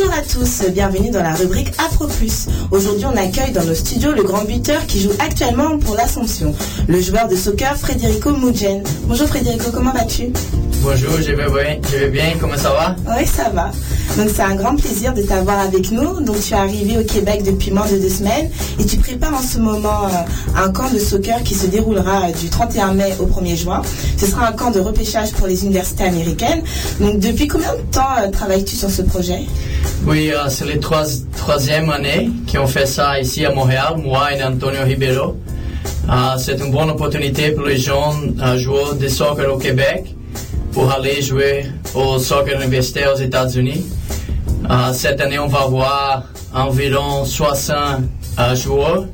Bonjour 0.05 0.19
à 0.19 0.21
tous, 0.21 0.63
bienvenue 0.71 1.11
dans 1.11 1.23
la 1.23 1.33
rubrique 1.33 1.69
Afro 1.77 2.07
Plus. 2.07 2.47
Aujourd'hui, 2.71 3.05
on 3.05 3.15
accueille 3.15 3.53
dans 3.53 3.63
nos 3.63 3.73
studios 3.73 4.11
le 4.11 4.23
grand 4.23 4.43
buteur 4.43 4.85
qui 4.85 4.99
joue 4.99 5.11
actuellement 5.17 5.77
pour 5.79 5.95
l'Assomption, 5.95 6.53
le 6.89 6.99
joueur 6.99 7.29
de 7.29 7.37
soccer 7.37 7.77
Federico 7.77 8.31
Mugen. 8.31 8.83
Bonjour 9.03 9.29
Federico, 9.29 9.71
comment 9.71 9.93
vas-tu? 9.93 10.33
Bonjour, 10.81 11.11
je 11.21 11.31
vais 11.31 11.45
bien, 11.45 11.79
je 11.89 11.97
vais 11.97 12.09
bien, 12.09 12.33
comment 12.37 12.57
ça 12.57 12.71
va? 12.71 12.95
Oui, 13.17 13.25
ça 13.25 13.49
va. 13.51 13.71
Donc 14.17 14.29
c'est 14.35 14.41
un 14.41 14.55
grand 14.55 14.75
plaisir 14.75 15.13
de 15.13 15.21
t'avoir 15.21 15.59
avec 15.59 15.91
nous. 15.91 16.19
Donc 16.19 16.41
tu 16.41 16.53
es 16.53 16.57
arrivé 16.57 16.97
au 16.97 17.05
Québec 17.05 17.43
depuis 17.43 17.71
moins 17.71 17.89
de 17.89 17.97
deux 17.97 18.09
semaines 18.09 18.49
et 18.79 18.85
tu 18.85 18.97
prépares 18.97 19.33
en 19.33 19.41
ce 19.41 19.57
moment 19.59 20.07
euh, 20.07 20.61
un 20.61 20.69
camp 20.71 20.91
de 20.93 20.99
soccer 20.99 21.41
qui 21.43 21.55
se 21.55 21.67
déroulera 21.67 22.27
euh, 22.27 22.31
du 22.33 22.49
31 22.49 22.93
mai 22.93 23.13
au 23.21 23.25
1er 23.25 23.55
juin. 23.55 23.81
Ce 24.17 24.27
sera 24.27 24.49
un 24.49 24.51
camp 24.51 24.71
de 24.71 24.81
repêchage 24.81 25.31
pour 25.31 25.47
les 25.47 25.63
universités 25.63 26.03
américaines. 26.03 26.61
Donc 26.99 27.19
depuis 27.19 27.47
combien 27.47 27.73
de 27.73 27.81
temps 27.91 28.01
euh, 28.19 28.29
travailles-tu 28.29 28.75
sur 28.75 28.89
ce 28.89 29.01
projet? 29.03 29.43
Oui, 30.05 30.31
euh, 30.31 30.49
c'est 30.49 30.65
la 30.65 30.77
trois, 30.77 31.03
troisième 31.37 31.89
année 31.89 32.29
qu'on 32.51 32.67
fait 32.67 32.85
ça 32.85 33.19
ici 33.19 33.45
à 33.45 33.53
Montréal, 33.53 33.95
moi 33.97 34.33
et 34.33 34.43
Antonio 34.43 34.83
Ribeiro. 34.83 35.37
Euh, 36.09 36.13
c'est 36.37 36.59
une 36.59 36.71
bonne 36.71 36.89
opportunité 36.89 37.51
pour 37.51 37.65
les 37.65 37.77
jeunes 37.77 38.39
euh, 38.43 38.57
joueurs 38.57 38.95
de 38.95 39.07
soccer 39.07 39.53
au 39.53 39.57
Québec 39.57 40.13
pour 40.73 40.91
aller 40.91 41.21
jouer 41.21 41.67
au 41.93 42.19
soccer 42.19 42.59
universitaire 42.61 43.13
aux 43.13 43.19
États-Unis. 43.19 43.85
Euh, 44.69 44.93
cette 44.93 45.19
année, 45.21 45.39
on 45.39 45.47
va 45.47 45.59
avoir 45.59 46.23
environ 46.53 47.25
60 47.25 47.77
euh, 48.39 48.55
joueurs 48.55 49.05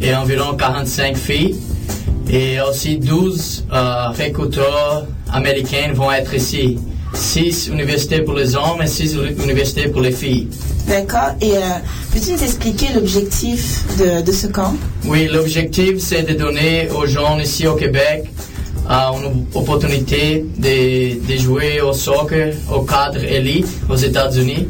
et 0.00 0.14
environ 0.14 0.54
45 0.56 1.16
filles. 1.16 1.56
Et 2.30 2.60
aussi 2.60 2.98
12 2.98 3.66
euh, 3.72 4.08
recruteurs 4.08 5.06
américains 5.32 5.92
vont 5.92 6.10
être 6.12 6.34
ici. 6.34 6.78
6 7.22 7.68
universités 7.68 8.20
pour 8.22 8.34
les 8.34 8.54
hommes 8.56 8.82
et 8.82 8.86
6 8.86 9.16
universités 9.42 9.88
pour 9.88 10.00
les 10.02 10.12
filles. 10.12 10.48
D'accord. 10.88 11.30
Et 11.40 11.52
euh, 11.56 11.60
peux-tu 12.12 12.32
nous 12.32 12.42
expliquer 12.42 12.88
l'objectif 12.94 13.84
de, 13.98 14.22
de 14.22 14.32
ce 14.32 14.48
camp? 14.48 14.74
Oui, 15.06 15.28
l'objectif, 15.32 15.98
c'est 15.98 16.22
de 16.22 16.34
donner 16.34 16.88
aux 16.90 17.06
gens 17.06 17.38
ici 17.38 17.66
au 17.66 17.74
Québec 17.76 18.24
euh, 18.90 18.94
une 19.22 19.46
opportunité 19.54 20.44
de, 20.58 21.24
de 21.32 21.38
jouer 21.38 21.80
au 21.80 21.92
soccer 21.92 22.54
au 22.74 22.80
cadre 22.82 23.22
élite 23.24 23.68
aux 23.88 23.96
États-Unis. 23.96 24.66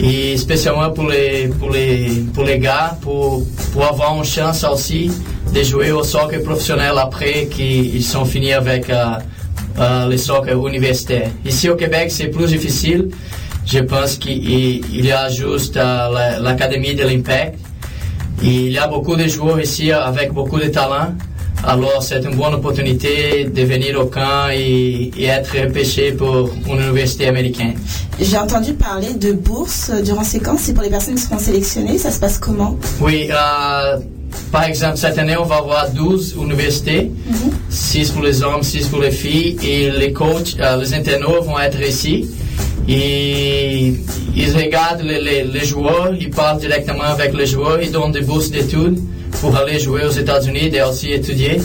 Et 0.00 0.36
spécialement 0.38 0.90
pour 0.90 1.08
les, 1.08 1.48
pour 1.60 1.70
les, 1.70 2.24
pour 2.32 2.44
les 2.44 2.58
gars, 2.58 2.96
pour, 3.02 3.42
pour 3.72 3.84
avoir 3.84 4.16
une 4.16 4.24
chance 4.24 4.64
aussi 4.64 5.10
de 5.54 5.62
jouer 5.62 5.92
au 5.92 6.02
soccer 6.02 6.42
professionnel 6.42 6.94
après 6.96 7.46
qu'ils 7.46 8.02
sont 8.02 8.24
finis 8.24 8.54
avec 8.54 8.88
euh, 8.88 9.16
euh, 9.78 10.06
le 10.08 10.16
soccer 10.16 10.56
universitaire. 10.66 11.30
Ici 11.44 11.68
au 11.68 11.76
Québec, 11.76 12.10
c'est 12.10 12.28
plus 12.28 12.46
difficile. 12.46 13.08
Je 13.66 13.78
pense 13.80 14.16
qu'il 14.16 14.42
il 14.44 15.04
y 15.06 15.12
a 15.12 15.28
juste 15.28 15.76
euh, 15.76 16.08
la- 16.12 16.38
l'Académie 16.40 16.94
de 16.94 17.02
l'Impact. 17.04 17.58
Il 18.42 18.72
y 18.72 18.78
a 18.78 18.86
beaucoup 18.88 19.14
de 19.16 19.26
joueurs 19.28 19.60
ici 19.60 19.92
avec 19.92 20.32
beaucoup 20.32 20.58
de 20.58 20.66
talent. 20.68 21.14
Alors, 21.64 22.02
c'est 22.02 22.20
une 22.24 22.34
bonne 22.34 22.54
opportunité 22.54 23.44
de 23.44 23.62
venir 23.62 24.00
au 24.00 24.06
camp 24.06 24.48
et, 24.52 25.12
et 25.16 25.26
être 25.26 25.56
repêché 25.56 26.10
pour 26.10 26.50
une 26.66 26.80
université 26.80 27.28
américaine. 27.28 27.74
J'ai 28.20 28.36
entendu 28.36 28.72
parler 28.74 29.14
de 29.14 29.30
bourses 29.32 29.92
durant 30.02 30.24
ces 30.24 30.40
camps. 30.40 30.56
C'est 30.58 30.74
pour 30.74 30.82
les 30.82 30.90
personnes 30.90 31.14
qui 31.14 31.22
seront 31.22 31.38
sélectionnées. 31.38 31.98
Ça 31.98 32.10
se 32.10 32.18
passe 32.18 32.38
comment? 32.38 32.76
Oui, 33.00 33.28
euh, 33.30 33.98
par 34.50 34.64
exemple, 34.64 34.96
cette 34.96 35.18
année, 35.18 35.36
on 35.38 35.44
va 35.44 35.56
avoir 35.56 35.90
12 35.90 36.34
universités, 36.40 37.10
6 37.70 38.10
pour 38.10 38.22
les 38.22 38.42
hommes, 38.42 38.62
6 38.62 38.88
pour 38.88 39.00
les 39.00 39.10
filles, 39.10 39.56
et 39.62 39.90
les 39.90 40.12
coachs, 40.12 40.56
euh, 40.60 40.76
les 40.76 40.94
internautes 40.94 41.44
vont 41.44 41.58
être 41.58 41.80
ici. 41.80 42.26
Et 42.88 43.94
ils 44.36 44.56
regardent 44.56 45.02
les, 45.02 45.20
les- 45.20 45.44
les 45.44 45.64
joueurs, 45.64 46.12
ils 46.18 46.30
parlent 46.30 46.58
directement 46.58 47.04
avec 47.04 47.32
les 47.34 47.46
joueurs, 47.46 47.80
ils 47.80 47.92
donnent 47.92 48.12
des 48.12 48.22
bourses 48.22 48.50
d'études 48.50 48.98
pour 49.40 49.56
aller 49.56 49.78
jouer 49.78 50.04
aux 50.04 50.10
États-Unis 50.10 50.70
et 50.74 50.82
aussi 50.82 51.12
étudier. 51.12 51.60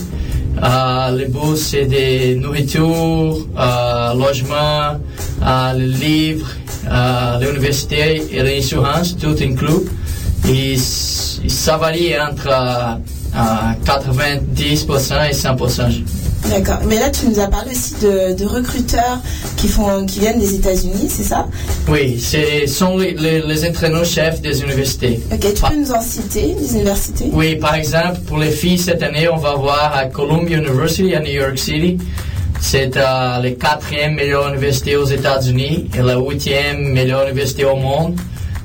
Euh, 0.64 1.12
les 1.18 1.26
bourses, 1.26 1.62
c'est 1.72 1.86
des 1.86 2.36
nourritures, 2.36 3.38
euh, 3.60 4.14
logements, 4.14 4.98
euh, 5.46 5.74
les 5.74 5.88
livres, 5.88 6.50
euh, 6.90 7.40
l'université 7.42 8.24
et 8.32 8.42
l'assurance, 8.42 9.16
tout 9.18 9.36
inclus. 9.42 9.84
Et 10.50 10.78
ça 11.48 11.78
varie 11.78 12.14
entre 12.20 12.48
euh, 12.48 12.96
euh, 13.36 13.74
90% 13.86 15.30
et 15.30 15.34
100%. 15.34 16.04
D'accord. 16.50 16.80
Mais 16.88 16.98
là, 17.00 17.10
tu 17.10 17.28
nous 17.28 17.40
as 17.40 17.48
parlé 17.48 17.72
aussi 17.72 17.96
de, 17.96 18.34
de 18.34 18.46
recruteurs 18.46 19.20
qui, 19.58 19.68
font, 19.68 20.06
qui 20.06 20.20
viennent 20.20 20.40
des 20.40 20.54
États-Unis, 20.56 21.10
c'est 21.10 21.24
ça? 21.24 21.48
Oui, 21.90 22.20
ce 22.20 22.68
sont 22.68 22.98
les, 22.98 23.14
les, 23.14 23.42
les 23.42 23.68
entraîneurs-chefs 23.68 24.40
des 24.42 24.62
universités. 24.62 25.20
Ok, 25.32 25.40
tu 25.54 25.62
peux 25.62 25.76
nous 25.76 25.92
en 25.92 26.02
citer, 26.02 26.56
des 26.56 26.74
universités? 26.76 27.30
Oui, 27.34 27.56
par 27.56 27.76
exemple, 27.76 28.20
pour 28.28 28.38
les 28.38 28.52
filles, 28.52 28.78
cette 28.78 29.04
année, 29.04 29.28
on 29.28 29.38
va 29.38 29.56
voir 29.56 29.94
à 29.96 30.06
Columbia 30.06 30.58
University 30.58 31.16
à 31.16 31.20
New 31.20 31.32
York 31.32 31.58
City. 31.58 31.98
C'est 32.60 32.96
euh, 32.98 33.40
la 33.42 33.52
quatrième 33.52 34.16
meilleure 34.16 34.48
université 34.50 34.96
aux 34.96 35.06
États-Unis 35.06 35.90
et 35.98 36.02
la 36.02 36.18
huitième 36.18 36.92
meilleure 36.94 37.24
université 37.28 37.66
au 37.66 37.76
monde. 37.76 38.16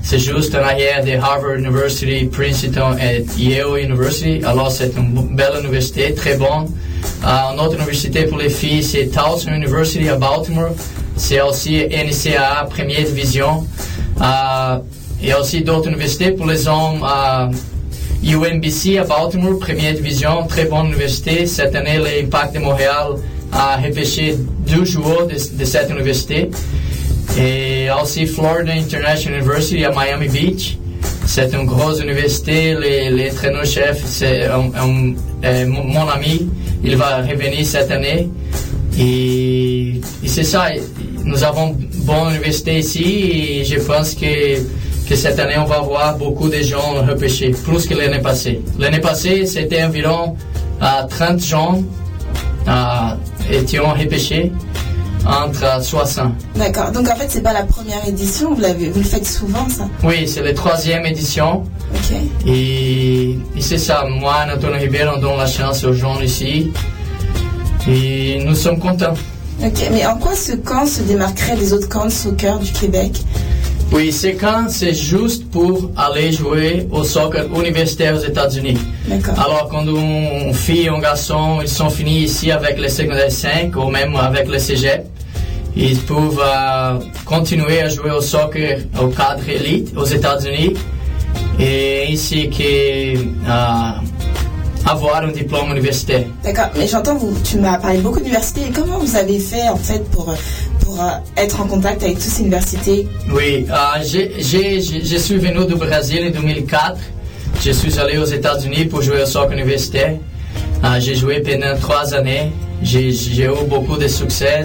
C'est 0.03 0.19
juste 0.19 0.55
en 0.55 0.59
arrière 0.59 1.05
de 1.05 1.13
Harvard 1.13 1.57
University, 1.59 2.27
Princeton 2.27 2.97
et 3.01 3.25
Yale 3.41 3.79
University. 3.85 4.43
Alors, 4.45 4.71
c'est 4.71 4.93
une 4.97 5.35
belle 5.37 5.61
université, 5.61 6.13
très 6.13 6.37
bonne. 6.37 6.67
Euh, 7.25 7.53
une 7.55 7.61
autre 7.61 7.77
université 7.77 8.25
pour 8.25 8.39
les 8.39 8.51
filles, 8.51 8.83
c'est 8.83 9.07
Towson 9.07 9.53
University 9.53 10.09
à 10.09 10.17
Baltimore. 10.17 10.71
C'est 11.17 11.41
aussi 11.41 11.85
NCAA, 11.87 12.67
première 12.69 13.05
division. 13.05 13.67
Euh, 14.21 14.23
a 14.23 15.41
aussi 15.41 15.63
d'autres 15.63 15.89
universités 15.89 16.33
pour 16.33 16.47
les 16.47 16.67
hommes. 16.67 17.05
euh, 17.05 17.47
UNBC 18.25 18.99
à 18.99 19.05
Baltimore, 19.05 19.59
première 19.59 19.95
division, 19.95 20.47
très 20.47 20.67
bonne 20.67 20.87
université. 20.87 21.47
Cette 21.47 21.75
année, 21.75 21.99
l'Impact 21.99 22.55
de 22.55 22.61
Montréal 22.61 23.15
a 23.53 23.77
repêché 23.77 24.37
deux 24.67 24.85
joueurs 24.85 25.27
de 25.27 25.65
cette 25.65 25.91
université. 25.91 26.51
Et 27.39 27.89
aussi 28.03 28.27
Florida 28.27 28.73
International 28.73 29.41
University 29.41 29.85
à 29.85 29.91
Miami 29.91 30.29
Beach. 30.29 30.77
C'est 31.27 31.53
une 31.55 31.65
grosse 31.67 32.01
université. 32.01 32.75
L'entraîneur-chef, 33.11 34.03
c'est 34.05 34.47
un- 34.47 34.71
un- 34.77 35.15
euh, 35.45 35.67
mon 35.67 36.09
ami. 36.09 36.49
Il 36.85 36.97
va 36.97 37.19
revenir 37.19 37.65
cette 37.65 37.91
année. 37.91 38.29
Et, 38.99 40.01
c'est 40.27 40.45
ça. 40.45 40.67
Nous 41.25 41.43
avons 41.45 41.69
une 41.79 42.05
bonne 42.05 42.31
université 42.35 42.79
ici 42.79 43.05
et 43.61 43.65
je 43.65 43.79
pense 43.81 44.15
que, 44.15 44.59
que 45.09 45.17
cette 45.17 45.39
année, 45.39 45.55
on 45.59 45.65
va 45.65 45.79
voir 45.81 46.19
beaucoup 46.19 46.49
de 46.49 46.61
gens 46.63 46.95
repêchés, 47.09 47.51
plus 47.65 47.87
que 47.87 47.95
l'année 47.95 48.19
passée. 48.21 48.61
L'année 48.79 48.99
passée, 49.01 49.47
c'était 49.47 49.83
environ 49.85 50.37
euh, 50.83 50.87
30 51.09 51.41
gens 51.43 51.83
euh, 52.69 52.73
étaient 53.51 53.79
repêchés 53.79 54.53
entre 55.27 55.83
60. 55.83 56.33
D'accord. 56.57 56.91
Donc 56.93 57.09
en 57.09 57.17
fait, 57.17 57.27
c'est 57.29 57.43
pas 57.43 57.53
la 57.53 57.65
première 57.65 58.07
édition, 58.07 58.55
vous, 58.55 58.61
l'avez, 58.61 58.91
vous 58.91 59.01
le 59.01 59.05
faites 59.05 59.27
souvent, 59.27 59.69
ça? 59.69 59.89
Oui, 60.03 60.27
c'est 60.27 60.43
la 60.43 60.53
troisième 60.53 61.07
édition. 61.07 61.65
Ok. 61.95 62.17
Et, 62.47 63.39
et 63.57 63.61
c'est 63.61 63.79
ça, 63.79 64.05
moi 64.09 64.45
Antonio 64.53 64.77
Ribeiro, 64.79 65.15
on 65.17 65.21
donne 65.21 65.39
la 65.39 65.47
chance 65.47 65.85
aux 65.85 65.93
gens 65.93 66.21
ici. 66.21 66.73
Et 67.89 68.43
nous 68.45 68.55
sommes 68.55 68.79
contents. 68.79 69.15
Ok, 69.65 69.89
mais 69.93 70.07
en 70.07 70.17
quoi 70.17 70.35
ce 70.35 70.53
camp 70.53 70.87
se 70.87 71.03
démarquerait 71.03 71.57
des 71.57 71.73
autres 71.73 71.89
camps 71.89 72.07
de 72.07 72.11
soccer 72.11 72.59
du 72.59 72.73
Québec? 72.73 73.13
Oui, 73.93 74.11
c'est 74.11 74.35
quand 74.35 74.67
c'est 74.71 74.95
juste 74.95 75.51
pour 75.51 75.91
aller 75.97 76.33
jouer 76.33 76.89
au 76.91 77.05
soccer 77.05 77.45
universitaire 77.55 78.17
aux 78.17 78.25
États-Unis. 78.25 78.79
D'accord. 79.07 79.35
Alors, 79.39 79.69
quand 79.71 79.85
une 79.85 80.55
fille 80.55 80.89
un 80.89 80.99
garçon, 80.99 81.59
ils 81.61 81.69
sont 81.69 81.91
finis 81.91 82.21
ici 82.21 82.51
avec 82.51 82.81
le 82.81 82.89
secondaire 82.89 83.31
5 83.31 83.77
ou 83.77 83.91
même 83.91 84.17
avec 84.17 84.49
le 84.49 84.59
cégep, 84.59 85.05
ils 85.77 85.99
peuvent 86.01 86.41
euh, 86.41 86.99
continuer 87.25 87.81
à 87.81 87.89
jouer 87.89 88.11
au 88.11 88.21
soccer 88.21 88.81
au 89.01 89.09
cadre 89.09 89.49
élite 89.49 89.97
aux 89.97 90.05
États-Unis 90.05 90.75
et 91.59 92.09
ainsi 92.11 92.51
que 92.51 93.17
euh, 93.17 93.91
avoir 94.87 95.23
un 95.23 95.29
diplôme 95.29 95.71
universitaire. 95.71 96.25
D'accord, 96.45 96.71
mais 96.77 96.87
j'entends, 96.87 97.17
vous, 97.17 97.35
tu 97.43 97.59
m'as 97.59 97.79
parlé 97.79 97.99
beaucoup 97.99 98.19
d'universités. 98.19 98.71
Comment 98.75 98.99
vous 98.99 99.17
avez 99.17 99.39
fait, 99.39 99.69
en 99.69 99.77
fait, 99.77 100.01
pour, 100.11 100.35
pour 100.81 101.01
euh, 101.01 101.11
être 101.37 101.61
en 101.61 101.67
contact 101.67 102.03
avec 102.03 102.15
toutes 102.17 102.25
ces 102.25 102.43
universités? 102.43 103.09
Oui, 103.33 103.67
je 104.01 105.17
suis 105.17 105.39
venu 105.39 105.67
du 105.67 105.75
Brésil 105.77 106.27
en 106.29 106.41
2004. 106.41 106.99
Je 107.65 107.71
suis 107.71 107.99
allé 107.99 108.19
aux 108.19 108.25
États-Unis 108.25 108.87
pour 108.87 109.03
jouer 109.03 109.23
au 109.23 109.27
soccer 109.27 109.53
universitaire. 109.53 110.17
J'ai 110.99 111.15
joué 111.15 111.41
pendant 111.41 111.79
trois 111.81 112.13
années. 112.13 112.51
J'ai 112.83 113.11
eu 113.45 113.65
beaucoup 113.69 113.97
de 113.97 114.09
succès. 114.09 114.65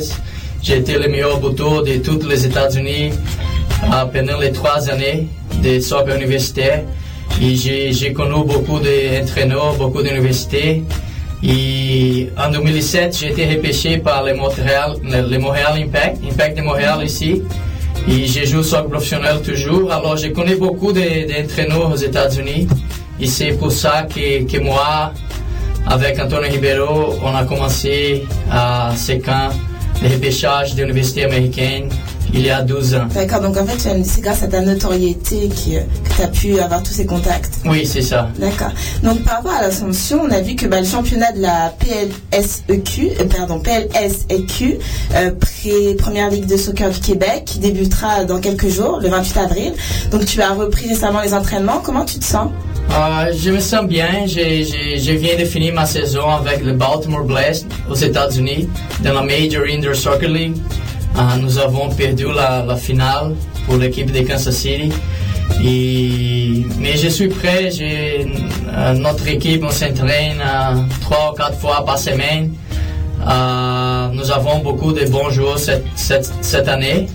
J'ai 0.62 0.78
été 0.78 0.98
le 0.98 1.08
meilleur 1.08 1.40
buteur 1.40 1.84
de 1.84 1.98
tous 1.98 2.28
les 2.28 2.46
États-Unis 2.46 3.12
euh, 3.84 4.06
pendant 4.14 4.38
les 4.40 4.52
trois 4.52 4.90
années 4.90 5.28
de 5.64 5.80
soccer 5.80 6.16
universitaire. 6.16 6.84
Et 7.42 7.56
j'ai 7.56 8.14
connu 8.14 8.44
beaucoup 8.46 8.80
d'entraîneurs, 8.80 9.76
beaucoup 9.76 10.02
d'universités. 10.02 10.84
Et 11.44 12.30
en 12.38 12.50
2007, 12.52 13.18
j'ai 13.20 13.28
été 13.32 13.46
repêché 13.56 13.98
par 14.00 14.24
le 14.24 14.34
Montréal, 14.34 14.96
le, 15.04 15.38
Impact, 15.84 16.18
Impact 16.32 16.58
de 16.58 16.64
Montréal 16.64 17.00
ici. 17.04 17.44
Et 18.10 18.26
je 18.26 18.46
joue 18.46 18.60
au 18.60 18.64
soccer 18.64 18.88
professionnel 18.90 19.42
toujours. 19.42 19.92
Alors, 19.92 20.18
je 20.18 20.28
connais 20.30 20.56
beaucoup 20.56 20.92
de- 20.92 21.28
d'entraîneurs 21.32 21.92
aux 21.92 21.96
États-Unis. 21.96 22.68
Et 23.20 23.28
c'est 23.28 23.52
pour 23.52 23.72
ça 23.72 24.08
que, 24.14 24.44
que 24.52 24.58
moi, 24.60 25.12
avec 25.86 26.20
Antonio 26.20 26.50
Ribeiro, 26.50 27.16
on 27.24 27.36
a 27.36 27.44
commencé 27.46 28.26
à 28.52 28.92
ce 28.96 29.14
camp 29.14 29.50
de 30.02 30.14
repêchage 30.14 30.76
de 30.76 30.84
l'université 30.84 31.24
américaine 31.26 31.90
il 32.34 32.42
y 32.46 32.50
a 32.50 32.62
12 32.62 32.96
ans. 32.96 33.08
D'accord, 33.16 33.40
donc 33.40 33.56
en 33.56 33.66
fait, 33.66 33.78
tu 33.78 33.88
as- 33.88 34.04
c'est 34.04 34.20
grâce 34.20 34.44
à 34.44 34.48
ta 34.48 34.60
notoriété 34.60 35.50
euh, 35.70 35.80
que 36.04 36.14
tu 36.16 36.22
as 36.22 36.28
pu 36.28 36.60
avoir 36.60 36.84
tous 36.84 36.92
ces 36.92 37.06
contacts. 37.06 37.54
Oui, 37.66 37.86
c'est 37.86 38.02
ça. 38.02 38.28
D'accord. 38.38 38.72
Donc 39.02 39.24
par 39.24 39.36
rapport 39.38 39.54
à 39.54 39.62
l'Assomption, 39.62 40.20
on 40.28 40.32
a 40.32 40.42
vu 40.42 40.56
que 40.56 40.66
bah, 40.66 40.82
le 40.82 40.86
championnat 40.86 41.32
de 41.32 41.40
la 41.42 41.74
PLSEQ, 41.80 43.12
euh, 43.22 43.26
pardon, 43.34 43.62
PLSEQ, 43.62 44.78
euh, 45.16 45.32
pré- 45.40 45.96
première 45.98 46.30
ligue 46.30 46.48
de 46.48 46.58
soccer 46.58 46.90
du 46.90 47.00
Québec, 47.00 47.44
qui 47.46 47.60
débutera 47.60 48.26
dans 48.26 48.42
quelques 48.42 48.68
jours, 48.68 49.00
le 49.02 49.08
28 49.08 49.38
avril. 49.40 49.74
Donc 50.12 50.26
tu 50.26 50.42
as 50.42 50.50
repris 50.54 50.90
récemment 50.90 51.22
les 51.22 51.34
entraînements. 51.34 51.80
Comment 51.82 52.04
tu 52.04 52.20
te 52.20 52.26
sens? 52.26 52.50
Euh, 52.92 53.34
je 53.34 53.52
me 53.52 53.60
sens 53.60 53.86
bien. 53.88 54.26
Je 54.26 55.12
viens 55.12 55.38
de 55.38 55.46
finir 55.46 55.74
ma 55.74 55.86
saison 55.86 56.30
avec 56.30 56.64
le 56.64 56.74
Baltimore 56.74 57.24
Blast 57.24 57.68
aux 57.90 57.96
États-Unis 57.96 58.68
dans 59.04 59.14
la 59.14 59.22
Major 59.22 59.64
Indoor 59.70 59.96
Soccer 59.96 60.30
League. 60.30 60.58
Euh, 61.18 61.22
nous 61.42 61.58
avons 61.58 61.90
perdu 61.90 62.26
la, 62.34 62.76
finale 62.76 63.36
pour 63.66 63.78
l'équipe 63.78 64.12
de 64.12 64.22
Kansas 64.22 64.56
City. 64.56 64.92
Et, 65.64 66.66
mais 66.80 66.98
je 66.98 67.10
suis 67.10 67.28
prêt. 67.28 67.70
Euh, 67.82 68.94
notre 68.94 69.28
équipe, 69.28 69.66
s'entraîne 69.72 70.42
trois 71.02 71.32
ou 71.32 71.36
quatre 71.36 71.60
fois 71.60 71.84
par 71.86 71.98
semaine. 72.00 72.54
Nous 73.20 74.32
avons 74.32 74.60
beaucoup 74.60 74.94
de 74.94 75.06
bons 75.10 75.30
joueurs 75.30 75.60
cette, 75.60 75.86
cette, 75.96 76.32
cette 76.42 76.68
année. 76.68 77.08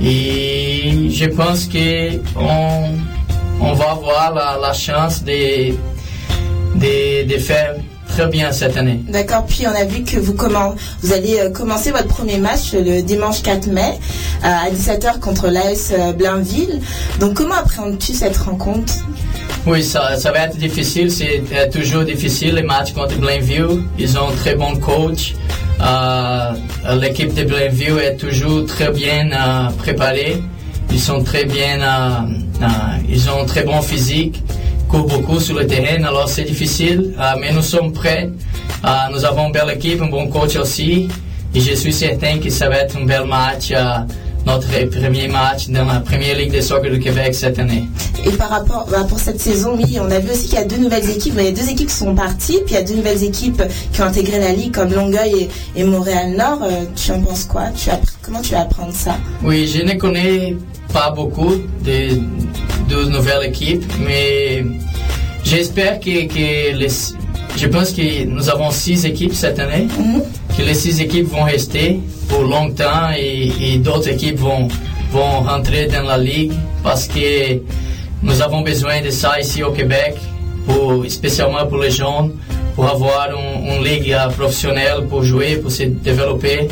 Et 0.00 1.08
je 1.10 1.24
pense 1.26 1.66
qu'on 1.66 2.90
on 3.60 3.72
va 3.72 3.90
avoir 3.90 4.34
la, 4.34 4.58
la 4.60 4.72
chance 4.72 5.22
de, 5.22 5.72
de, 6.74 7.24
de 7.26 7.38
faire 7.38 7.74
très 8.08 8.26
bien 8.28 8.50
cette 8.52 8.76
année. 8.76 9.00
D'accord, 9.08 9.44
puis 9.46 9.66
on 9.66 9.74
a 9.74 9.84
vu 9.84 10.02
que 10.02 10.16
vous, 10.18 10.34
allez 11.12 11.38
euh, 11.38 11.50
commencer 11.50 11.90
votre 11.90 12.06
premier 12.08 12.38
match 12.38 12.72
le 12.72 13.02
dimanche 13.02 13.42
4 13.42 13.66
mai 13.66 13.98
euh, 14.42 14.46
à 14.46 14.70
17h 14.70 15.20
contre 15.20 15.48
l'AS 15.48 15.92
euh, 15.92 16.12
Blainville. 16.12 16.80
Donc 17.20 17.34
comment 17.34 17.56
appréhendes-tu 17.56 18.12
cette 18.14 18.36
rencontre? 18.36 18.94
Oui, 19.66 19.82
ça, 19.82 20.16
ça 20.16 20.30
va 20.30 20.44
être 20.46 20.56
difficile. 20.56 21.10
C'est 21.10 21.42
toujours 21.70 22.04
difficile 22.04 22.54
les 22.54 22.62
matchs 22.62 22.92
contre 22.92 23.18
Blainville. 23.18 23.82
Ils 23.98 24.16
ont 24.16 24.28
un 24.28 24.32
très 24.36 24.54
bon 24.54 24.76
coach. 24.76 25.34
Euh, 25.80 26.52
L'équipe 27.00 27.34
de 27.34 27.42
Blainville 27.44 27.98
est 27.98 28.16
toujours 28.16 28.64
très 28.66 28.90
bien 28.92 29.28
euh, 29.32 29.68
préparée. 29.76 30.40
Ils 30.90 31.00
sont 31.00 31.22
très 31.22 31.44
bien, 31.44 31.80
euh, 31.80 32.20
euh, 32.62 32.66
ils 33.08 33.28
ont 33.28 33.42
un 33.42 33.44
très 33.44 33.64
bon 33.64 33.80
physique, 33.82 34.42
courent 34.88 35.06
beaucoup 35.06 35.40
sur 35.40 35.56
le 35.58 35.66
terrain. 35.66 36.02
Alors 36.04 36.28
c'est 36.28 36.44
difficile, 36.44 37.14
euh, 37.18 37.22
mais 37.40 37.52
nous 37.52 37.62
sommes 37.62 37.92
prêts. 37.92 38.30
Nous 39.12 39.24
avons 39.24 39.46
une 39.46 39.52
belle 39.52 39.70
équipe, 39.74 40.00
un 40.00 40.06
bon 40.06 40.28
coach 40.28 40.56
aussi. 40.56 41.08
Et 41.54 41.60
je 41.60 41.74
suis 41.74 41.92
certain 41.92 42.38
que 42.38 42.50
ça 42.50 42.68
va 42.68 42.76
être 42.78 42.96
un 42.96 43.04
bel 43.04 43.24
match, 43.24 43.72
notre 44.46 44.88
premier 44.90 45.26
match 45.26 45.68
dans 45.68 45.84
la 45.84 46.00
première 46.00 46.36
Ligue 46.36 46.52
de 46.52 46.60
soccer 46.60 46.90
du 46.90 47.00
Québec 47.00 47.34
cette 47.34 47.58
année. 47.58 47.88
Et 48.24 48.30
par 48.30 48.48
rapport 48.48 48.86
bah, 48.90 49.04
pour 49.08 49.18
cette 49.18 49.40
saison, 49.40 49.76
oui, 49.76 49.98
on 50.00 50.10
a 50.10 50.20
vu 50.20 50.30
aussi 50.30 50.44
qu'il 50.44 50.54
y 50.54 50.62
a 50.62 50.64
deux 50.64 50.76
nouvelles 50.78 51.10
équipes. 51.10 51.34
Il 51.36 51.44
y 51.44 51.48
a 51.48 51.50
deux 51.50 51.68
équipes 51.68 51.88
qui 51.88 51.94
sont 51.94 52.14
parties, 52.14 52.60
puis 52.64 52.74
il 52.74 52.74
y 52.74 52.76
a 52.76 52.82
deux 52.82 52.94
nouvelles 52.94 53.24
équipes 53.24 53.62
qui 53.92 54.00
ont 54.00 54.04
intégré 54.04 54.38
la 54.38 54.52
ligue, 54.52 54.72
comme 54.72 54.92
Longueuil 54.92 55.48
et, 55.76 55.80
et 55.80 55.84
Montréal-Nord. 55.84 56.60
Euh, 56.62 56.84
tu 56.94 57.10
en 57.10 57.20
penses 57.20 57.44
quoi? 57.44 57.64
Tu 57.76 57.90
Comment 58.22 58.40
tu 58.40 58.52
vas 58.52 58.60
apprendre 58.62 58.92
ça? 58.92 59.16
Oui, 59.42 59.66
je 59.66 59.82
ne 59.82 59.94
connais 59.94 60.56
pas 60.92 61.10
beaucoup 61.10 61.54
de, 61.84 62.18
nouvelles 63.10 63.48
équipes, 63.48 63.84
mais 64.00 64.64
j'espère 65.44 66.00
que, 66.00 66.26
que 66.26 66.76
les, 66.76 66.88
je 67.56 67.66
pense 67.66 67.92
que 67.92 68.24
nous 68.24 68.48
avons 68.48 68.70
six 68.70 69.04
équipes 69.06 69.34
cette 69.34 69.58
année, 69.58 69.88
que 70.56 70.62
les 70.62 70.74
six 70.74 71.00
équipes 71.00 71.28
vont 71.28 71.44
rester 71.44 72.00
pour 72.28 72.42
longtemps 72.42 73.10
et, 73.16 73.78
d'autres 73.78 74.08
équipes 74.08 74.38
vont, 74.38 74.68
vont 75.12 75.40
rentrer 75.40 75.86
dans 75.86 76.02
la 76.02 76.18
ligue 76.18 76.52
parce 76.82 77.06
que 77.06 77.60
nous 78.22 78.40
avons 78.40 78.62
besoin 78.62 79.02
de 79.02 79.10
ça 79.10 79.38
ici 79.38 79.62
au 79.62 79.72
Québec, 79.72 80.16
spécialement 81.08 81.66
pour 81.66 81.78
les 81.78 81.90
jeunes, 81.90 82.32
pour 82.74 82.86
avoir 82.88 83.28
une, 83.30 83.84
ligue 83.84 84.16
professionnelle 84.36 85.06
pour 85.08 85.22
jouer, 85.22 85.56
pour 85.56 85.70
se 85.70 85.84
développer 85.84 86.68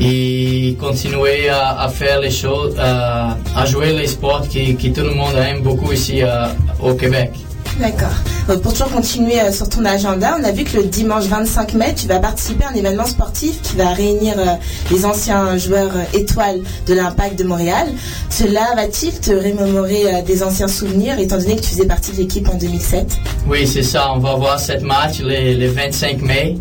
et 0.00 0.76
continuer 0.80 1.48
à, 1.48 1.88
faire 1.88 2.20
les 2.20 2.30
choses, 2.30 2.74
à 2.78 3.66
jouer 3.66 3.92
les 3.92 4.06
sports 4.06 4.48
que, 4.48 4.72
que 4.72 4.88
tout 4.88 5.06
le 5.06 5.14
monde 5.14 5.34
aime 5.36 5.62
beaucoup 5.62 5.92
ici 5.92 6.22
euh, 6.22 6.46
au 6.82 6.94
Québec. 6.94 7.30
D'accord. 7.80 8.08
Euh, 8.50 8.58
pour 8.58 8.72
toujours 8.72 8.90
continuer 8.90 9.40
euh, 9.40 9.50
sur 9.50 9.68
ton 9.68 9.84
agenda, 9.84 10.36
on 10.38 10.44
a 10.44 10.50
vu 10.52 10.64
que 10.64 10.76
le 10.76 10.84
dimanche 10.84 11.24
25 11.24 11.74
mai, 11.74 11.94
tu 11.94 12.06
vas 12.06 12.18
participer 12.20 12.64
à 12.64 12.68
un 12.70 12.74
événement 12.74 13.06
sportif 13.06 13.60
qui 13.62 13.76
va 13.76 13.88
réunir 13.92 14.34
euh, 14.38 14.44
les 14.90 15.04
anciens 15.04 15.56
joueurs 15.56 15.90
étoiles 16.12 16.60
de 16.86 16.94
l'Impact 16.94 17.38
de 17.38 17.44
Montréal. 17.44 17.88
Cela 18.30 18.74
va-t-il 18.76 19.12
te 19.18 19.30
remémorer 19.32 20.22
des 20.26 20.42
anciens 20.42 20.68
souvenirs, 20.68 21.18
étant 21.18 21.38
donné 21.38 21.56
que 21.56 21.62
tu 21.62 21.68
faisais 21.70 21.86
partie 21.86 22.12
de 22.12 22.18
l'équipe 22.18 22.48
en 22.48 22.54
2007 22.56 23.16
Oui, 23.48 23.66
c'est 23.66 23.82
ça. 23.82 24.12
On 24.14 24.18
va 24.18 24.34
voir 24.34 24.60
cette 24.60 24.82
match 24.82 25.20
le, 25.20 25.54
le 25.58 25.68
25 25.68 26.20
mai. 26.22 26.58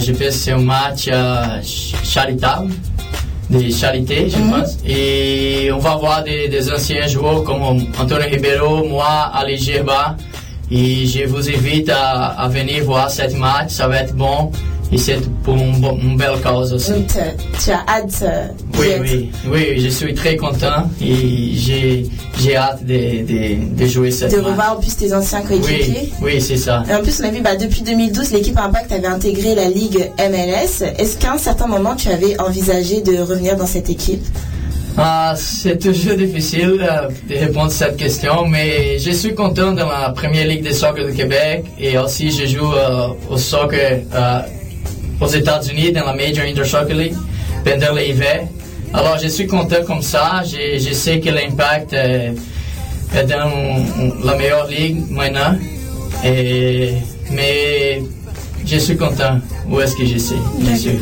Je 0.00 0.12
pense 0.12 0.18
que 0.18 0.30
c'est 0.30 0.52
un 0.52 0.58
match 0.58 1.04
ch- 1.04 1.94
charitable, 2.04 2.70
de 3.50 3.70
charité, 3.70 4.28
je 4.30 4.36
pense. 4.36 4.76
Et 4.86 5.70
on 5.72 5.78
va 5.78 5.96
voir 5.96 6.22
des, 6.24 6.48
des 6.48 6.70
anciens 6.70 7.06
joueurs 7.08 7.42
comme 7.44 7.62
Antonio 7.62 8.16
Ribeiro, 8.30 8.84
moi, 8.88 9.30
Ali 9.34 9.56
Gerba. 9.58 10.16
Et 10.70 11.06
je 11.06 11.26
vous 11.26 11.48
invite 11.48 11.88
à, 11.90 12.26
à 12.28 12.48
venir 12.48 12.84
voir 12.84 13.10
cette 13.10 13.36
match. 13.36 13.70
Ça 13.70 13.88
va 13.88 14.02
être 14.02 14.14
bon. 14.14 14.50
Et 14.92 14.98
c'est 14.98 15.20
pour 15.44 15.54
une, 15.56 16.16
belle 16.16 16.40
cause 16.44 16.72
aussi. 16.72 16.90
Donc, 16.90 17.06
tu- 17.06 17.70
as 17.70 17.84
hâte 17.88 18.22
euh, 18.22 18.48
Oui, 18.76 18.86
oui, 19.00 19.30
oui, 19.48 19.80
je 19.80 19.88
suis 19.88 20.14
très 20.14 20.34
content 20.36 20.90
et 21.00 21.52
j'ai, 21.54 22.08
j'ai 22.40 22.56
hâte 22.56 22.84
de, 22.84 22.94
de, 23.24 23.76
de 23.76 23.86
jouer 23.86 24.10
cette 24.10 24.32
de 24.32 24.38
match. 24.38 24.46
revoir 24.46 24.76
en 24.76 24.80
plus 24.80 24.96
tes 24.96 25.14
anciens 25.14 25.42
coéquipiers. 25.42 26.10
Oui, 26.20 26.34
oui, 26.34 26.40
c'est 26.42 26.56
ça. 26.56 26.82
Et 26.90 26.94
en 26.96 27.02
plus, 27.02 27.20
on 27.22 27.24
a 27.28 27.30
vu, 27.30 27.40
bah, 27.40 27.54
depuis 27.54 27.82
2012, 27.82 28.32
l'équipe 28.32 28.58
Impact 28.58 28.90
avait 28.90 29.06
intégré 29.06 29.54
la 29.54 29.68
Ligue 29.68 30.10
MLS. 30.18 30.82
Est-ce 30.98 31.16
qu'à 31.18 31.34
un 31.34 31.38
certain 31.38 31.68
moment, 31.68 31.94
tu 31.94 32.08
avais 32.08 32.40
envisagé 32.40 33.00
de 33.00 33.16
revenir 33.18 33.56
dans 33.56 33.66
cette 33.68 33.90
équipe? 33.90 34.24
Ah, 34.96 35.34
c'est 35.36 35.78
toujours 35.78 36.16
difficile 36.16 36.80
euh, 36.82 37.08
de 37.28 37.38
répondre 37.38 37.66
à 37.66 37.70
cette 37.70 37.96
question, 37.96 38.46
mais 38.46 38.98
je 38.98 39.12
suis 39.12 39.34
content 39.34 39.72
dans 39.72 39.88
la 39.88 40.10
première 40.10 40.46
ligue 40.46 40.66
de 40.66 40.72
soccer 40.72 41.06
du 41.06 41.14
Québec 41.14 41.64
et 41.78 41.96
aussi 41.96 42.30
je 42.30 42.46
joue 42.46 42.72
euh, 42.72 43.08
au 43.30 43.36
soccer 43.38 44.02
euh, 44.14 44.40
aux 45.20 45.28
États-Unis 45.28 45.92
dans 45.92 46.04
la 46.04 46.14
Major 46.14 46.44
Inter 46.44 46.64
Soccer 46.64 46.96
League 46.96 47.14
pendant 47.64 47.94
l'hiver. 47.94 48.48
Alors 48.92 49.18
je 49.22 49.28
suis 49.28 49.46
content 49.46 49.82
comme 49.86 50.02
ça. 50.02 50.42
Je, 50.44 50.78
je 50.78 50.92
sais 50.92 51.20
que 51.20 51.30
l'impact 51.30 51.92
est 51.92 52.34
dans 53.26 53.84
la 54.24 54.36
meilleure 54.36 54.66
ligue 54.68 55.10
maintenant, 55.10 55.56
et, 56.24 56.94
mais 57.30 58.02
je 58.66 58.76
suis 58.76 58.96
content 58.96 59.38
où 59.68 59.80
est-ce 59.80 59.96
que 59.96 60.04
je 60.04 60.18
suis, 60.18 60.36
bien 60.58 60.76
sûr. 60.76 60.98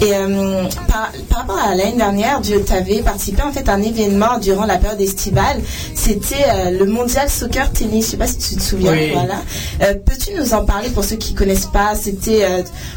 Et 0.00 0.14
euh, 0.14 0.64
par, 0.88 1.12
par 1.28 1.38
rapport 1.40 1.58
à 1.58 1.74
l'année 1.74 1.96
dernière, 1.96 2.40
tu 2.42 2.52
avais 2.72 3.02
participé 3.02 3.42
en 3.42 3.52
fait 3.52 3.68
à 3.68 3.74
un 3.74 3.82
événement 3.82 4.38
durant 4.40 4.66
la 4.66 4.78
période 4.78 5.00
estivale. 5.00 5.60
C'était 5.94 6.44
euh, 6.48 6.70
le 6.70 6.86
Mondial 6.86 7.28
Soccer 7.28 7.70
Tennis. 7.72 8.06
Je 8.06 8.10
sais 8.12 8.16
pas 8.16 8.26
si 8.26 8.38
tu 8.38 8.56
te 8.56 8.62
souviens. 8.62 8.92
Oui. 8.92 9.10
Voilà. 9.12 9.42
Euh, 9.82 9.94
Peux-tu 10.04 10.34
nous 10.34 10.54
en 10.54 10.64
parler 10.64 10.88
pour 10.90 11.04
ceux 11.04 11.16
qui 11.16 11.34
connaissent 11.34 11.66
pas? 11.66 11.94
C'était 11.94 12.46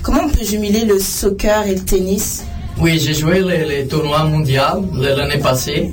comment 0.02 0.22
on 0.26 0.30
peut 0.30 0.44
jumeler 0.44 0.86
le 0.86 1.00
soccer 1.00 1.68
et 1.68 1.76
le 1.76 1.82
tennis? 1.82 2.44
Oui, 2.80 3.00
j'ai 3.00 3.14
joué 3.14 3.40
le, 3.40 3.82
le 3.82 3.88
tournoi 3.88 4.24
mondial 4.24 4.82
l'année 5.00 5.38
passée. 5.38 5.92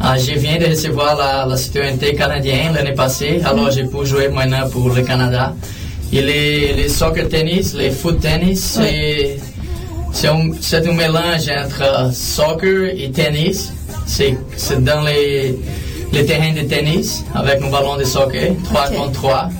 Ah, 0.00 0.18
je 0.18 0.32
viens 0.38 0.58
de 0.58 0.66
recevoir 0.66 1.16
la, 1.16 1.46
la 1.46 1.56
citoyenneté 1.56 2.14
canadienne 2.14 2.74
l'année 2.74 2.94
passée, 2.94 3.40
alors 3.44 3.70
j'ai 3.70 3.84
pu 3.84 4.04
jouer 4.04 4.28
maintenant 4.28 4.68
pour 4.68 4.90
le 4.90 5.02
Canada. 5.02 5.54
Et 6.12 6.20
les, 6.20 6.72
les 6.74 6.88
soccer 6.88 7.28
tennis, 7.28 7.74
les 7.74 7.90
foot 7.90 8.20
tennis, 8.20 8.78
c'est, 10.14 10.28
un, 10.28 10.92
mélange 10.92 11.48
entre 11.48 11.82
euh, 11.82 12.10
soccer 12.12 12.84
et 12.96 13.10
tennis. 13.10 13.72
C'est, 14.06 14.36
dans 14.84 15.02
les, 15.02 15.58
les 16.12 16.24
terrains 16.24 16.52
de 16.52 16.62
tennis 16.62 17.24
avec 17.34 17.60
un 17.62 17.70
ballon 17.70 17.96
de 17.96 18.04
soccer, 18.04 18.52
3 18.64 18.86
Ok. 18.90 18.96
contre 18.96 19.12
3. 19.12 19.50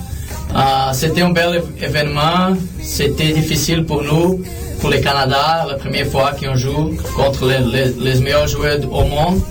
Ah, 0.55 0.91
c'était 0.93 1.21
un 1.21 1.31
bel 1.31 1.61
événement. 1.81 2.55
C'était 2.81 3.33
difficile 3.33 3.85
pour 3.85 4.01
nous, 4.03 4.41
pour 4.85 4.93
le 4.93 4.99
Canada, 5.01 5.65
la 5.67 5.73
première 5.79 6.05
fois 6.05 6.31
qu'on 6.39 6.55
joue 6.55 6.95
contre 7.15 7.47
les, 7.47 7.57
les- 7.57 7.93
les 8.13 8.19
meilleurs 8.19 8.47
joueurs 8.47 8.77
au 8.91 9.03
monde. 9.03 9.41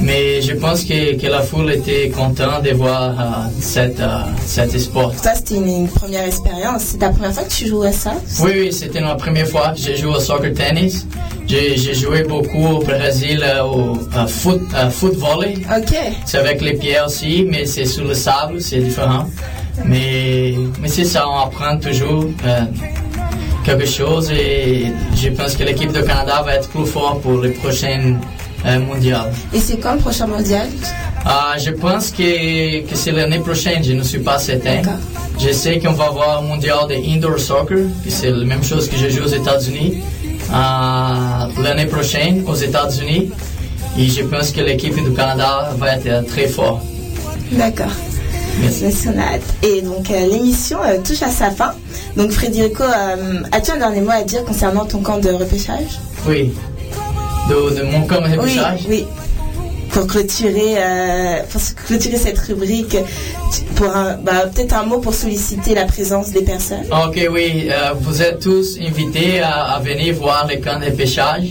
Mais 0.00 0.42
je 0.42 0.54
pense 0.54 0.82
que, 0.82 1.14
que 1.20 1.28
la 1.28 1.40
foule 1.42 1.70
était 1.70 2.08
contente 2.10 2.64
de 2.64 2.70
voir 2.74 3.14
cette, 3.60 4.00
ah, 4.00 4.26
cet 4.44 4.76
sport. 4.76 5.12
Toi, 5.22 5.34
c'était 5.36 5.54
une, 5.54 5.68
une 5.68 5.88
première 5.88 6.24
expérience. 6.24 6.82
C'est 6.82 6.98
ta 6.98 7.10
première 7.10 7.32
fois 7.32 7.44
que 7.44 7.52
tu 7.52 7.68
joues 7.68 7.84
à 7.84 7.92
ça? 7.92 8.14
Oui, 8.40 8.50
oui, 8.56 8.72
c'était 8.72 9.00
ma 9.00 9.14
première 9.14 9.46
fois 9.46 9.72
j'ai 9.76 9.94
joué 9.96 10.16
au 10.16 10.20
soccer 10.20 10.52
tennis. 10.52 11.06
J'ai 11.46 11.94
joué 11.94 12.24
beaucoup 12.24 12.66
au 12.66 12.78
Brésil 12.80 13.44
euh, 13.44 13.62
au 13.62 13.94
foot, 14.26 14.62
foot 14.90 15.14
volley. 15.14 15.58
Ok. 15.78 15.94
C'est 16.24 16.38
avec 16.38 16.60
les 16.60 16.74
pieds 16.74 16.98
aussi, 17.06 17.46
mais 17.48 17.66
c'est 17.66 17.84
sur 17.84 18.04
le 18.04 18.14
sable, 18.14 18.60
c'est 18.60 18.78
différent. 18.80 19.28
Mais, 19.84 20.54
mais 20.80 20.88
c'est 20.88 21.04
ça, 21.04 21.28
on 21.28 21.38
apprend 21.46 21.76
toujours 21.78 22.24
euh, 22.44 22.62
quelque 23.66 23.86
chose 23.86 24.30
et 24.30 24.92
je 25.16 25.28
pense 25.30 25.56
que 25.56 25.64
l'équipe 25.64 25.92
de 25.92 26.00
Canada 26.00 26.40
va 26.46 26.54
être 26.54 26.68
plus 26.68 26.86
forte 26.86 27.20
pour 27.22 27.40
les 27.40 27.50
prochaines 27.50 28.20
euh, 28.64 28.78
mondiales. 28.78 29.32
Et 29.52 29.58
c'est 29.58 29.78
quand 29.78 29.94
le 29.94 29.98
prochain 29.98 30.28
mondial? 30.28 30.68
Ah, 31.24 31.54
je 31.58 31.70
pense 31.70 32.12
que, 32.12 32.82
que 32.88 32.94
c'est 32.94 33.10
l'année 33.10 33.40
prochaine, 33.40 33.82
je 33.82 33.92
ne 33.92 34.04
suis 34.04 34.20
pas 34.20 34.38
certain. 34.38 34.82
Je 35.40 35.50
sais 35.52 35.80
qu'on 35.80 35.92
va 35.92 36.04
avoir 36.06 36.38
un 36.38 36.42
mondial 36.42 36.86
de 36.88 36.94
indoor 36.94 37.40
soccer, 37.40 37.78
que 38.04 38.10
c'est 38.10 38.30
la 38.30 38.44
même 38.44 38.62
chose 38.62 38.88
que 38.88 38.96
je 38.96 39.08
joue 39.08 39.24
aux 39.24 39.36
États-Unis, 39.42 40.04
ah, 40.52 41.48
l'année 41.60 41.86
prochaine 41.86 42.44
aux 42.46 42.54
États-Unis. 42.54 43.32
Et 43.98 44.06
je 44.08 44.22
pense 44.22 44.52
que 44.52 44.60
l'équipe 44.60 44.94
du 44.94 45.12
Canada 45.12 45.70
va 45.76 45.96
être 45.96 46.06
euh, 46.06 46.22
très 46.22 46.46
forte. 46.46 46.82
D'accord. 47.50 47.96
Et 49.62 49.82
donc 49.82 50.10
euh, 50.10 50.26
l'émission 50.26 50.78
euh, 50.84 50.98
touche 51.02 51.22
à 51.22 51.30
sa 51.30 51.50
fin. 51.50 51.72
Donc 52.16 52.30
Frédérico, 52.30 52.82
euh, 52.82 53.42
as-tu 53.52 53.70
un 53.72 53.78
dernier 53.78 54.00
mot 54.00 54.10
à 54.10 54.22
dire 54.22 54.44
concernant 54.44 54.84
ton 54.86 54.98
camp 55.00 55.18
de 55.18 55.30
repêchage? 55.30 55.98
Oui. 56.26 56.52
De, 57.48 57.76
de 57.76 57.82
mon 57.84 58.06
camp 58.06 58.20
de 58.20 58.36
repêchage? 58.36 58.80
oui. 58.88 59.04
pour 59.90 60.06
clôturer, 60.06 60.74
pour 61.50 61.60
clôturer 61.86 62.16
cette 62.16 62.38
rubrique, 62.40 62.96
pour 63.76 63.88
bah, 63.88 64.46
peut-être 64.52 64.74
un 64.74 64.82
mot 64.84 64.98
pour 64.98 65.14
solliciter 65.14 65.74
la 65.74 65.84
présence 65.84 66.30
des 66.32 66.42
personnes. 66.42 66.86
Ok, 66.90 67.20
oui, 67.30 67.68
vous 68.00 68.20
êtes 68.20 68.40
tous 68.40 68.78
invités 68.80 69.40
à, 69.40 69.74
à 69.74 69.80
venir 69.80 70.14
voir 70.16 70.46
les 70.48 70.60
camps 70.60 70.80
de 70.80 70.90
pêchage. 70.90 71.50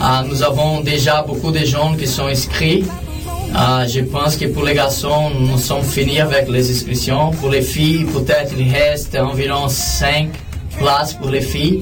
Euh, 0.00 0.22
nous 0.28 0.42
avons 0.42 0.80
déjà 0.80 1.22
beaucoup 1.22 1.50
de 1.50 1.64
gens 1.64 1.94
qui 1.94 2.06
sont 2.06 2.26
inscrits. 2.26 2.84
Euh, 3.56 3.86
je 3.88 4.00
pense 4.00 4.36
que 4.36 4.46
pour 4.46 4.64
les 4.64 4.74
garçons, 4.74 5.30
nous 5.40 5.56
sommes 5.56 5.82
finis 5.82 6.20
avec 6.20 6.46
les 6.48 6.70
inscriptions. 6.70 7.30
Pour 7.30 7.48
les 7.48 7.62
filles, 7.62 8.04
peut-être 8.04 8.52
il 8.58 8.70
reste 8.70 9.16
environ 9.16 9.68
5 9.68 10.28
places 10.78 11.14
pour 11.14 11.30
les 11.30 11.40
filles. 11.40 11.80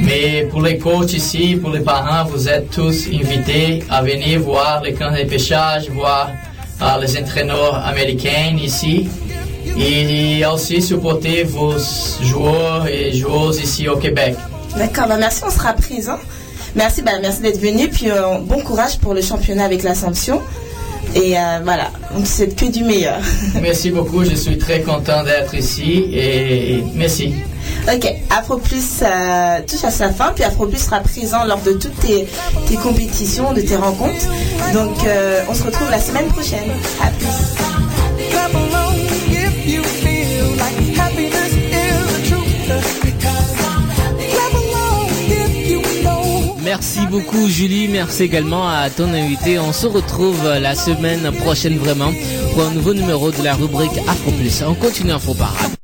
Mais 0.00 0.46
pour 0.48 0.62
les 0.62 0.78
coachs 0.78 1.12
ici, 1.12 1.56
pour 1.60 1.70
les 1.70 1.80
parents, 1.80 2.24
vous 2.24 2.48
êtes 2.48 2.70
tous 2.70 3.08
invités 3.08 3.82
à 3.90 4.00
venir 4.02 4.40
voir 4.40 4.80
les 4.82 4.92
camps 4.92 5.10
de 5.10 5.24
pêchage, 5.24 5.90
voir 5.90 6.30
euh, 6.80 7.00
les 7.00 7.18
entraîneurs 7.18 7.84
américains 7.84 8.56
ici. 8.62 9.08
Et 9.76 10.44
aussi 10.46 10.80
supporter 10.82 11.42
vos 11.44 11.74
joueurs 12.20 12.86
et 12.86 13.12
joueuses 13.12 13.60
ici 13.60 13.88
au 13.88 13.96
Québec. 13.96 14.36
D'accord, 14.76 15.08
bah 15.08 15.16
merci, 15.18 15.42
on 15.46 15.50
sera 15.50 15.72
présent. 15.72 16.18
Merci, 16.76 17.02
bah 17.02 17.12
merci 17.20 17.40
d'être 17.40 17.60
venu, 17.60 17.88
puis 17.88 18.10
euh, 18.10 18.38
bon 18.40 18.60
courage 18.60 18.98
pour 18.98 19.14
le 19.14 19.20
championnat 19.20 19.64
avec 19.64 19.82
l'Assomption. 19.82 20.40
Et 21.14 21.36
euh, 21.36 21.60
voilà, 21.62 21.90
souhaite 22.24 22.56
que 22.56 22.66
du 22.66 22.84
meilleur. 22.84 23.20
Merci 23.60 23.90
beaucoup, 23.90 24.24
je 24.24 24.34
suis 24.34 24.58
très 24.58 24.80
content 24.80 25.22
d'être 25.24 25.54
ici 25.54 26.06
et 26.12 26.82
merci. 26.94 27.34
Ok, 27.92 28.06
Afro 28.30 28.56
Plus 28.58 29.02
euh, 29.02 29.60
touche 29.66 29.84
à 29.84 29.90
sa 29.90 30.10
fin, 30.10 30.32
puis 30.32 30.44
Afro 30.44 30.66
Plus 30.66 30.78
sera 30.78 31.00
présent 31.00 31.44
lors 31.44 31.60
de 31.60 31.72
toutes 31.72 31.98
tes, 32.00 32.26
tes 32.68 32.76
compétitions, 32.76 33.52
de 33.52 33.60
tes 33.60 33.76
rencontres. 33.76 34.26
Donc 34.72 35.04
euh, 35.04 35.42
on 35.48 35.54
se 35.54 35.64
retrouve 35.64 35.90
la 35.90 36.00
semaine 36.00 36.26
prochaine. 36.26 36.70
À 37.02 37.08
plus. 37.10 37.62
Merci 46.74 47.06
beaucoup 47.06 47.48
Julie, 47.48 47.86
merci 47.86 48.22
également 48.22 48.66
à 48.66 48.88
ton 48.88 49.12
invité. 49.12 49.58
On 49.58 49.74
se 49.74 49.86
retrouve 49.86 50.42
la 50.42 50.74
semaine 50.74 51.30
prochaine 51.32 51.76
vraiment 51.76 52.14
pour 52.54 52.62
un 52.64 52.70
nouveau 52.70 52.94
numéro 52.94 53.30
de 53.30 53.42
la 53.44 53.54
rubrique 53.54 53.98
Afro 54.08 54.30
Plus. 54.30 54.62
On 54.66 54.72
continue 54.72 55.12
Afro 55.12 55.34
Parade. 55.34 55.81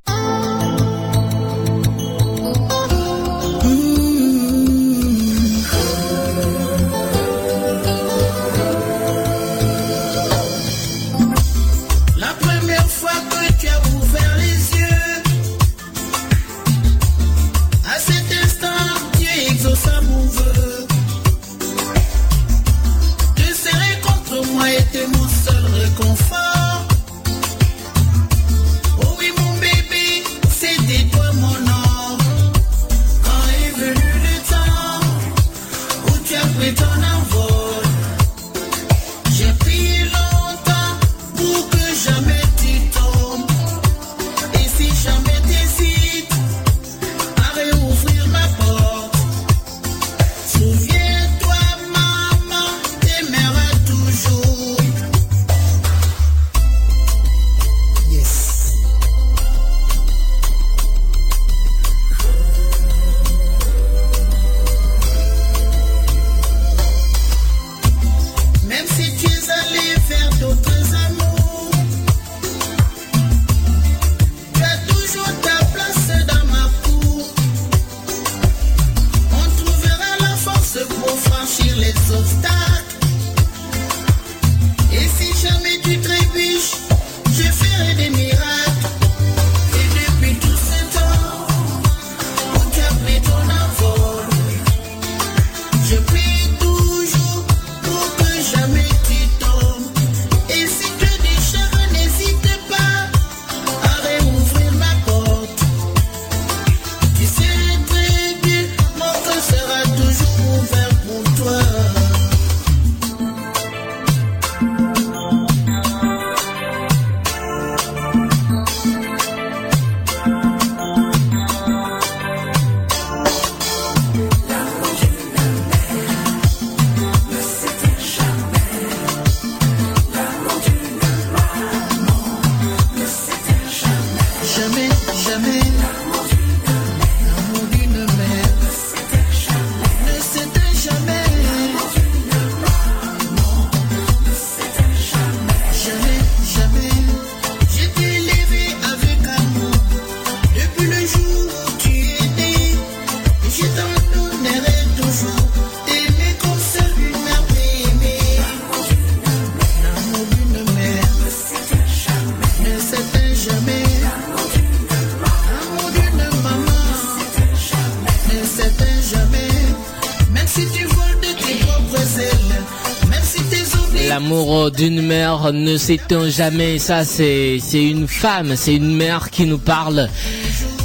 S'éteint 175.89 176.29
jamais. 176.29 176.79
Ça, 176.79 177.03
c'est, 177.03 177.59
une 177.73 178.07
femme, 178.07 178.57
c'est 178.57 178.75
une 178.75 178.95
mère 178.95 179.31
qui 179.31 179.47
nous 179.47 179.57
parle. 179.57 180.11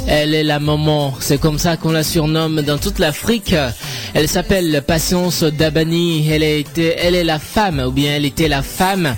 Elle 0.06 0.32
est 0.32 0.42
la 0.42 0.60
maman. 0.60 1.12
C'est 1.20 1.38
comme 1.38 1.58
ça 1.58 1.76
qu'on 1.76 1.92
la 1.92 2.02
surnomme 2.02 2.62
dans 2.62 2.78
toute 2.78 2.98
l'Afrique. 2.98 3.54
Elle 4.14 4.28
s'appelle 4.28 4.82
Patience 4.86 5.42
Dabani. 5.42 6.26
Elle, 6.30 6.42
elle 6.42 7.14
est 7.14 7.24
la 7.24 7.38
femme, 7.38 7.84
ou 7.86 7.90
bien 7.90 8.16
elle 8.16 8.24
était 8.24 8.48
la 8.48 8.62
femme 8.62 9.14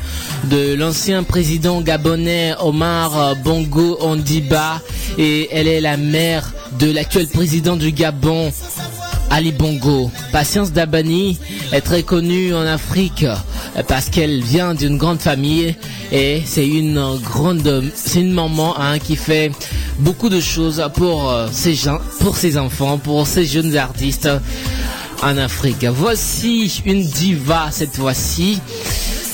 de 0.50 0.74
l'ancien 0.74 1.22
président 1.22 1.80
gabonais 1.82 2.54
Omar 2.58 3.36
Bongo 3.44 3.98
Ondiba. 4.00 4.80
Et 5.18 5.48
elle 5.52 5.68
est 5.68 5.80
la 5.80 5.96
mère 5.96 6.52
de 6.80 6.90
l'actuel 6.90 7.28
président 7.28 7.76
du 7.76 7.92
Gabon, 7.92 8.50
Ali 9.30 9.52
Bongo. 9.52 10.10
Patience 10.32 10.72
Dabani 10.72 11.38
est 11.70 11.82
très 11.82 12.02
connue 12.02 12.52
en 12.56 12.66
Afrique 12.66 13.24
euh, 13.76 13.82
parce 13.86 14.08
qu'elle 14.08 14.42
vient 14.42 14.74
d'une 14.74 14.96
grande 14.96 15.20
famille 15.20 15.74
et 16.12 16.42
c'est 16.44 16.66
une 16.66 17.18
grande, 17.22 17.84
c'est 17.94 18.20
une 18.20 18.32
maman 18.32 18.78
hein, 18.78 18.98
qui 18.98 19.16
fait 19.16 19.50
beaucoup 19.98 20.28
de 20.28 20.40
choses 20.40 20.82
pour 20.94 21.30
euh, 21.30 21.48
ses 21.52 21.74
gens, 21.74 21.98
pour 22.20 22.36
ses 22.36 22.56
enfants, 22.56 22.98
pour 22.98 23.26
jeunes 23.26 23.76
artistes 23.76 24.28
en 25.22 25.36
Afrique. 25.36 25.84
Voici 25.84 26.82
une 26.84 27.02
diva 27.02 27.68
cette 27.70 27.96
fois-ci. 27.96 28.60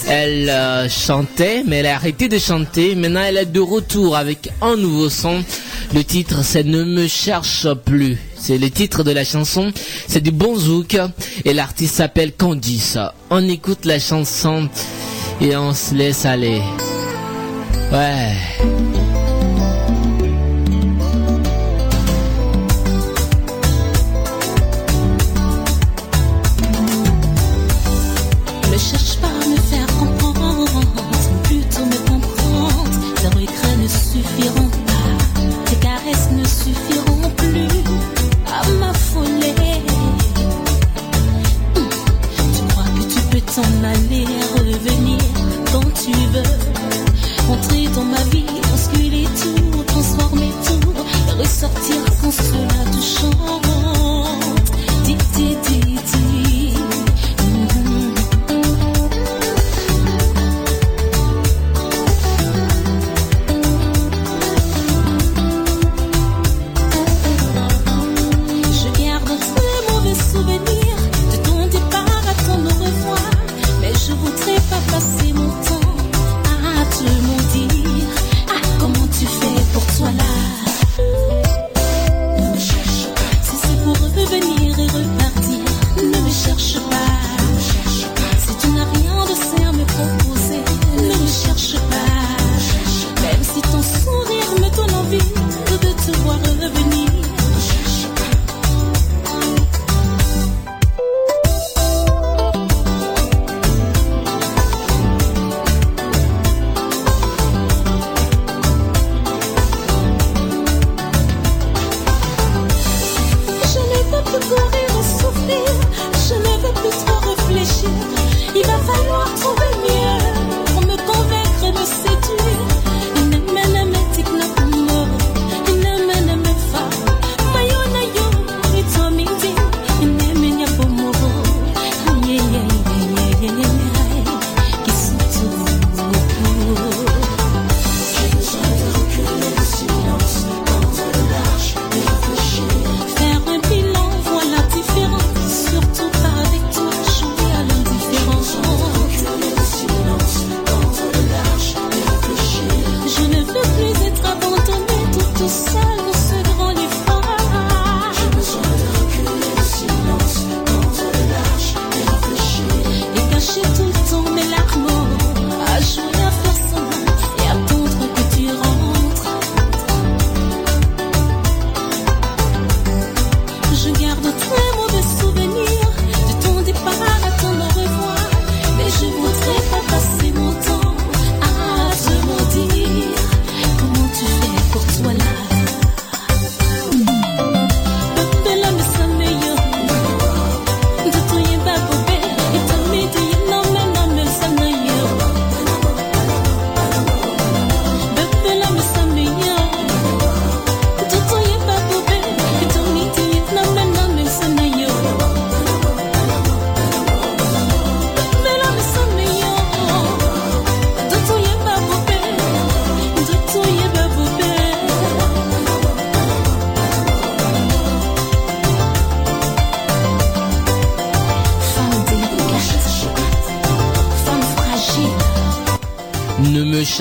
Elle 0.08 0.50
euh, 0.50 0.88
chantait, 0.88 1.62
mais 1.64 1.76
elle 1.76 1.86
a 1.86 1.94
arrêté 1.94 2.28
de 2.28 2.38
chanter. 2.38 2.96
Maintenant, 2.96 3.22
elle 3.24 3.36
est 3.36 3.46
de 3.46 3.60
retour 3.60 4.16
avec 4.16 4.50
un 4.60 4.76
nouveau 4.76 5.08
son. 5.08 5.44
Le 5.94 6.02
titre, 6.02 6.42
c'est 6.42 6.64
Ne 6.64 6.82
me 6.82 7.06
cherche 7.06 7.68
plus. 7.84 8.18
C'est 8.44 8.58
le 8.58 8.70
titre 8.70 9.04
de 9.04 9.12
la 9.12 9.24
chanson. 9.24 9.72
C'est 10.08 10.20
du 10.20 10.32
bon 10.32 10.56
zouk 10.56 10.98
et 11.44 11.54
l'artiste 11.54 11.94
s'appelle 11.94 12.32
Candice. 12.32 12.98
On 13.30 13.48
écoute 13.48 13.84
la 13.84 14.00
chanson 14.00 14.68
et 15.40 15.56
on 15.56 15.72
se 15.72 15.94
laisse 15.94 16.24
aller. 16.24 16.60
Ouais. 17.92 18.81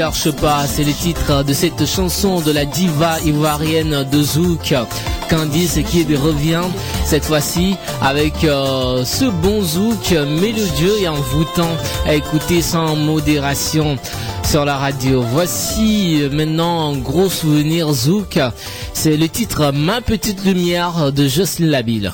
cherche 0.02 0.32
pas, 0.32 0.66
c'est 0.66 0.84
le 0.84 0.94
titre 0.94 1.44
de 1.44 1.54
cette 1.54 1.86
chanson 1.86 2.42
de 2.42 2.52
la 2.52 2.66
diva 2.66 3.20
ivoirienne 3.24 4.04
de 4.12 4.24
Zouk. 4.24 4.74
Candice 5.30 5.78
qui 5.88 6.04
revient 6.16 6.64
cette 7.06 7.24
fois-ci 7.24 7.76
avec 8.02 8.44
euh, 8.44 9.06
ce 9.06 9.26
bon 9.26 9.62
zouk 9.62 10.10
mélodieux 10.42 11.02
et 11.02 11.08
envoûtant 11.08 11.78
à 12.08 12.16
écouter 12.16 12.64
sans 12.64 12.96
modération 12.96 13.96
sur 14.44 14.66
la 14.66 14.78
radio. 14.78 15.22
Voici 15.22 16.24
maintenant 16.32 16.94
un 16.94 16.98
gros 16.98 17.30
souvenir 17.30 17.94
zouk. 17.94 18.40
C'est 18.96 19.18
le 19.18 19.30
titre 19.30 19.72
Ma 19.72 20.02
petite 20.02 20.44
lumière 20.44 21.12
de 21.12 21.28
Jocelyne 21.28 21.70
Labille. 21.70 22.12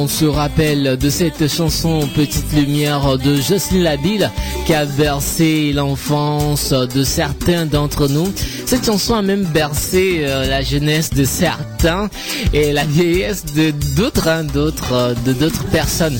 On 0.00 0.06
se 0.06 0.26
rappelle 0.26 0.96
de 0.96 1.10
cette 1.10 1.48
chanson 1.48 2.08
Petite 2.14 2.52
Lumière 2.52 3.18
de 3.18 3.34
Jocelyn 3.34 3.82
Labille 3.82 4.30
qui 4.64 4.72
a 4.72 4.84
bercé 4.84 5.72
l'enfance 5.72 6.70
de 6.72 7.02
certains 7.02 7.66
d'entre 7.66 8.06
nous. 8.06 8.32
Cette 8.64 8.86
chanson 8.86 9.16
a 9.16 9.22
même 9.22 9.42
bercé 9.42 10.20
euh, 10.20 10.46
la 10.46 10.62
jeunesse 10.62 11.10
de 11.10 11.24
certains 11.24 12.08
et 12.52 12.72
la 12.72 12.84
vieillesse 12.84 13.44
de 13.44 13.72
d'autres, 13.96 14.28
hein, 14.28 14.44
d'autres, 14.44 14.92
euh, 14.92 15.14
de 15.26 15.32
d'autres 15.32 15.64
personnes. 15.64 16.18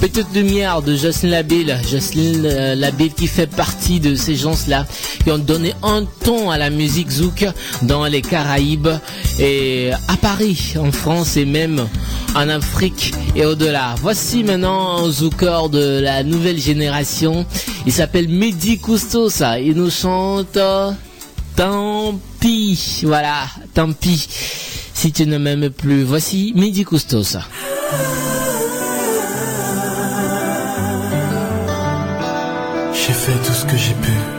Petite 0.00 0.32
lumière 0.32 0.80
de 0.80 0.94
Jocelyn 0.94 1.30
Labille, 1.30 1.76
Jocelyn 1.90 2.44
euh, 2.44 2.74
Labille 2.76 3.10
qui 3.10 3.26
fait 3.26 3.48
partie 3.48 3.98
de 3.98 4.14
ces 4.14 4.36
gens-là 4.36 4.86
qui 5.24 5.30
ont 5.32 5.38
donné 5.38 5.74
un 5.82 6.04
ton 6.24 6.50
à 6.50 6.58
la 6.58 6.70
musique 6.70 7.10
zouk 7.10 7.44
dans 7.82 8.04
les 8.06 8.22
Caraïbes 8.22 8.88
et 9.40 9.90
à 10.06 10.16
Paris, 10.16 10.74
en 10.78 10.92
France 10.92 11.36
et 11.36 11.44
même 11.44 11.88
en 12.36 12.48
Afrique 12.48 13.12
et 13.34 13.44
au-delà. 13.44 13.96
Voici 14.00 14.44
maintenant 14.44 15.04
un 15.04 15.10
zouker 15.10 15.68
de 15.68 15.98
la 16.00 16.22
nouvelle 16.22 16.60
génération. 16.60 17.44
Il 17.84 17.92
s'appelle 17.92 18.28
Mehdi 18.28 18.78
Coustosa. 18.78 19.58
Il 19.58 19.74
nous 19.74 19.90
chante 19.90 20.58
Tant 21.56 22.20
pis. 22.38 23.00
Voilà, 23.02 23.48
tant 23.74 23.92
pis. 23.92 24.28
Si 24.94 25.10
tu 25.10 25.26
ne 25.26 25.38
m'aimes 25.38 25.70
plus. 25.70 26.04
Voici 26.04 26.52
Mehdi 26.54 26.84
Coustosa. 26.84 27.40
Tout 33.48 33.54
ce 33.54 33.64
que 33.64 33.76
j'ai 33.78 33.94
pu. 33.94 34.37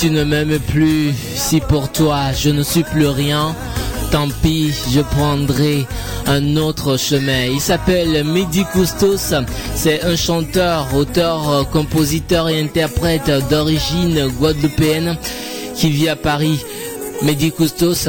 Tu 0.00 0.10
ne 0.10 0.24
m'aimes 0.24 0.58
plus, 0.60 1.12
si 1.34 1.60
pour 1.60 1.92
toi 1.92 2.32
je 2.32 2.48
ne 2.48 2.62
suis 2.62 2.84
plus 2.84 3.06
rien, 3.06 3.54
tant 4.10 4.28
pis, 4.42 4.72
je 4.90 5.00
prendrai 5.00 5.86
un 6.26 6.56
autre 6.56 6.96
chemin. 6.96 7.44
Il 7.44 7.60
s'appelle 7.60 8.24
Mehdi 8.24 8.64
Koustos, 8.72 9.34
c'est 9.74 10.02
un 10.02 10.16
chanteur, 10.16 10.94
auteur, 10.94 11.68
compositeur 11.70 12.48
et 12.48 12.58
interprète 12.58 13.30
d'origine 13.50 14.28
guadeloupéenne 14.40 15.18
qui 15.74 15.90
vit 15.90 16.08
à 16.08 16.16
Paris. 16.16 16.64
Mehdi 17.20 17.52
Koustos, 17.52 18.08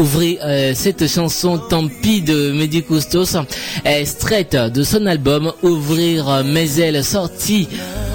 ouvrez 0.00 0.40
euh, 0.42 0.72
cette 0.74 1.06
chanson 1.06 1.58
Tant 1.58 1.86
pis 1.86 2.22
de 2.22 2.50
Mehdi 2.50 2.82
Koustos, 2.82 3.36
est 3.84 4.00
extraite 4.00 4.56
de 4.56 4.82
son 4.82 5.06
album 5.06 5.52
Ouvrir 5.62 6.42
mes 6.44 6.80
ailes, 6.80 7.04
sorti 7.04 7.68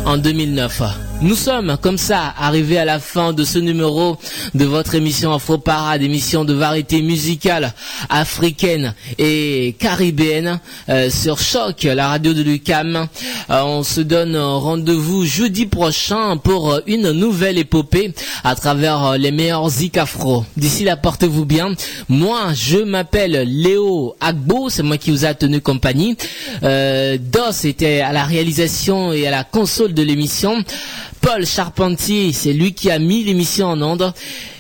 en 0.05 0.18
2009. 0.18 1.05
Nous 1.22 1.36
sommes 1.36 1.78
comme 1.82 1.97
ça 1.97 2.34
arrivés 2.38 2.78
à 2.78 2.84
la 2.86 2.99
fin 2.99 3.32
de 3.32 3.45
ce 3.45 3.57
numéro 3.57 4.18
de 4.53 4.66
votre 4.66 4.95
émission 4.95 5.34
Afro 5.34 5.57
Parade, 5.57 6.01
émission 6.03 6.43
de 6.43 6.53
variété 6.53 7.01
musicale 7.01 7.74
africaine 8.09 8.93
et 9.18 9.76
caribéenne 9.80 10.59
euh, 10.89 11.09
sur 11.09 11.39
Choc, 11.39 11.84
la 11.84 12.09
radio 12.09 12.34
de 12.34 12.43
Lucam. 12.43 13.07
Euh, 13.49 13.61
on 13.63 13.84
se 13.84 14.01
donne 14.01 14.36
rendez-vous 14.38 15.26
jeudi 15.26 15.66
prochain 15.66 16.36
pour 16.38 16.82
une 16.86 17.11
nouvelle 17.11 17.57
épopée 17.57 18.13
à 18.43 18.53
travers 18.55 19.18
les 19.18 19.32
meilleurs 19.32 19.70
zik 19.70 19.97
afro. 19.97 20.43
D'ici 20.57 20.84
là, 20.84 20.97
portez-vous 20.97 21.45
bien. 21.45 21.74
Moi, 22.09 22.53
je 22.53 22.78
m'appelle 22.80 23.47
Léo 23.47 24.16
Agbo, 24.20 24.70
c'est 24.70 24.84
moi 24.84 24.97
qui 24.97 25.11
vous 25.11 25.24
a 25.26 25.34
tenu 25.34 25.61
compagnie. 25.61 26.18
Euh, 26.63 27.18
Dos 27.20 27.63
était 27.63 28.01
à 28.01 28.11
la 28.11 28.26
réalisation 28.26 29.13
et 29.13 29.26
à 29.26 29.32
la 29.32 29.45
console 29.45 29.93
de 29.93 30.03
l'émission. 30.03 30.63
Paul 31.26 31.43
Charpentier, 31.43 32.34
c'est 32.34 32.53
lui 32.53 32.76
qui 32.76 32.91
a 32.91 32.99
mis 32.99 33.23
l'émission 33.23 33.65
en 33.69 33.82
onde. 33.82 34.13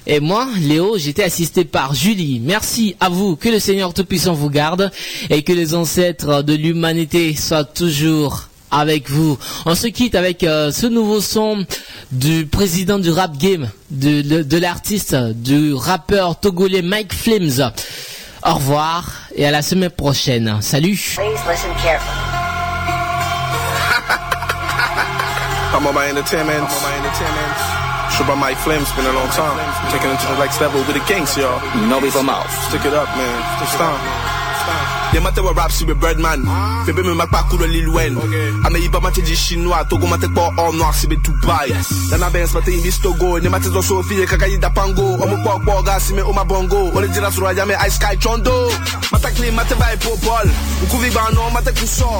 Et 0.07 0.19
moi, 0.19 0.47
Léo, 0.59 0.97
j'étais 0.97 1.23
assisté 1.23 1.63
par 1.63 1.93
Julie. 1.93 2.41
Merci 2.43 2.95
à 2.99 3.09
vous, 3.09 3.35
que 3.35 3.49
le 3.49 3.59
Seigneur 3.59 3.93
Tout-Puissant 3.93 4.33
vous 4.33 4.49
garde 4.49 4.91
et 5.29 5.43
que 5.43 5.53
les 5.53 5.75
ancêtres 5.75 6.41
de 6.41 6.55
l'humanité 6.55 7.35
soient 7.35 7.65
toujours 7.65 8.49
avec 8.71 9.11
vous. 9.11 9.37
On 9.67 9.75
se 9.75 9.85
quitte 9.85 10.15
avec 10.15 10.43
euh, 10.43 10.71
ce 10.71 10.87
nouveau 10.87 11.21
son 11.21 11.67
du 12.11 12.47
président 12.47 12.97
du 12.97 13.11
rap 13.11 13.37
game, 13.37 13.69
de, 13.91 14.57
l'artiste, 14.57 15.15
du 15.15 15.71
rappeur 15.75 16.39
togolais 16.39 16.81
Mike 16.81 17.13
Flames. 17.13 17.73
Au 18.43 18.55
revoir 18.55 19.21
et 19.35 19.45
à 19.45 19.51
la 19.51 19.61
semaine 19.61 19.91
prochaine. 19.91 20.57
Salut. 20.61 21.15
I'm 25.75 25.85
on 25.85 25.93
my 25.93 26.07
entertainment. 26.07 26.63
I'm 26.63 26.71
on 26.71 26.83
my 26.87 26.95
entertainment. 26.95 27.51
Shabba 28.15 28.39
Mike 28.39 28.57
Flames, 28.59 28.89
been 28.93 29.05
a 29.05 29.11
long 29.11 29.27
time. 29.35 29.59
Taking 29.91 30.09
it 30.09 30.19
to 30.21 30.27
the 30.27 30.39
next 30.39 30.61
level 30.61 30.79
with 30.79 30.95
the 30.95 31.03
gangs, 31.03 31.35
y'all. 31.35 31.59
No 31.89 31.99
beef 31.99 32.15
mouth. 32.15 32.49
Stick 32.69 32.85
it 32.85 32.93
up, 32.93 33.09
man. 33.17 33.61
It's 33.61 33.75
time. 33.75 34.34
Y'a 35.15 35.21
matin 35.21 35.43
wa 35.43 35.53
rap 35.53 35.71
be 35.87 35.93
Birdman. 35.93 36.43
Bébé 36.85 37.01
me 37.01 37.13
mak 37.13 37.29
pa 37.31 37.45
kou 37.49 37.55
de 37.57 37.63
Lil 37.63 37.87
Wayne. 37.87 38.19
Ame 38.65 38.79
yi 38.81 38.89
ba 38.89 38.99
mate 38.99 39.21
di 39.23 39.33
chinois. 39.33 39.85
Togo 39.89 40.07
mate 40.07 40.27
kwa 40.27 40.51
all 40.57 40.73
noir 40.73 40.93
si 40.93 41.07
be 41.07 41.15
Dubai. 41.15 41.71
Dana 42.09 42.29
Benz 42.29 42.53
mate 42.53 42.67
yi 42.67 42.81
bis 42.81 42.99
Togo 42.99 43.39
Ne 43.39 43.47
mate 43.47 43.71
zo 43.71 43.79
Sophie 43.81 44.25
kaka 44.25 44.45
yi 44.45 44.57
da 44.57 44.69
pango 44.69 45.15
Omo 45.15 45.37
kwa 45.41 45.59
kwa 45.63 45.81
ga 45.83 45.99
si 46.01 46.13
me 46.13 46.21
oma 46.21 46.43
bongo. 46.43 46.91
Ole 46.91 47.07
jira 47.07 47.31
sura 47.31 47.53
ya 47.53 47.65
me 47.65 47.75
ice 47.75 47.95
sky 47.95 48.17
chondo. 48.19 48.67
Mata 49.09 49.31
clean 49.31 49.55
mate 49.55 49.75
ba 49.79 49.87
po 50.01 50.17
bol 50.17 50.51
Ukuvi 50.83 51.09
ba 51.13 51.31
no 51.31 51.49
mate 51.49 51.71
kuso. 51.71 52.11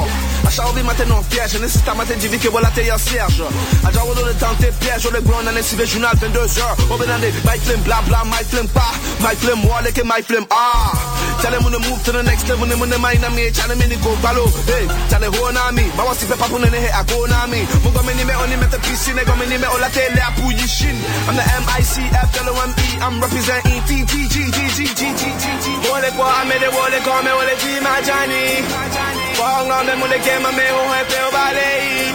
Acha 0.47 0.63
ovi 0.63 0.81
mate 0.81 1.05
non 1.05 1.21
piège 1.27 1.59
Ne 1.59 1.67
sista 1.67 1.93
mate 1.93 2.15
di 2.17 2.29
vi 2.29 2.37
ke 2.37 2.47
wala 2.47 2.71
te 2.71 2.85
ya 2.85 2.95
serge 2.97 3.43
Aja 3.83 4.05
wo 4.05 4.13
do 4.15 4.23
le 4.23 4.33
tente 4.39 4.71
piège 4.79 5.07
Ole 5.11 5.21
ground 5.21 5.49
ane 5.49 5.61
si 5.61 5.75
ve 5.75 5.85
journal 5.85 6.15
22h 6.15 6.63
Obe 6.89 7.05
nande 7.05 7.27
my 7.43 7.57
flame 7.59 7.83
bla 7.83 8.01
bla 8.07 8.23
my 8.23 8.43
flame 8.47 8.69
pa. 8.69 8.87
My 9.19 9.35
flame 9.35 9.67
wale 9.67 9.91
ke 9.91 10.05
my 10.05 10.21
flame 10.21 10.47
ah. 10.49 10.95
Tell 11.41 11.51
them 11.51 11.63
when 11.65 11.73
to 11.73 11.79
move 11.89 12.01
to 12.05 12.11
the 12.11 12.23
next 12.23 12.47
level, 12.47 12.65
mune 12.85 12.97
maina 13.01 13.29
mie 13.31 13.51
chane 13.51 13.75
mini 13.75 13.95
go 13.97 14.15
balo 14.21 14.45
hey 14.69 14.85
chane 15.09 15.25
ho 15.35 15.51
na 15.51 15.71
mi 15.71 15.83
bawa 15.97 16.13
si 16.15 16.25
pe 16.27 16.35
papu 16.37 16.59
nene 16.59 16.77
he 16.85 16.89
ako 16.93 17.25
na 17.27 17.47
mi 17.47 17.59
mugo 17.83 18.01
mini 18.05 18.23
me 18.23 18.33
oni 18.35 18.55
mete 18.61 18.77
pisi 18.85 19.13
nego 19.13 19.35
mini 19.35 19.57
me 19.57 19.67
ola 19.67 19.89
tele 19.89 20.21
apu 20.21 20.51
yishin 20.53 20.95
I'm 21.27 21.35
the 21.35 21.41
M-I-C-F 21.61 22.29
fellow 22.35 22.53
M-E 22.69 22.87
I'm 23.01 23.19
representing 23.21 23.81
T-T-G-G-G-G-G-G-G 23.89 25.65
Wole 25.89 26.11
kwa 26.11 26.37
amede 26.41 26.67
wole 26.77 26.99
kwa 27.01 27.23
me 27.23 27.31
wole 27.31 27.55
ti 27.61 27.71
majani 27.85 28.43
Wong 29.39 29.65
ngombe 29.67 29.93
mune 29.95 30.17
kema 30.19 30.51
me 30.51 30.65
ho 30.69 30.81
he 30.93 31.01
peo 31.09 31.31
balei 31.31 32.13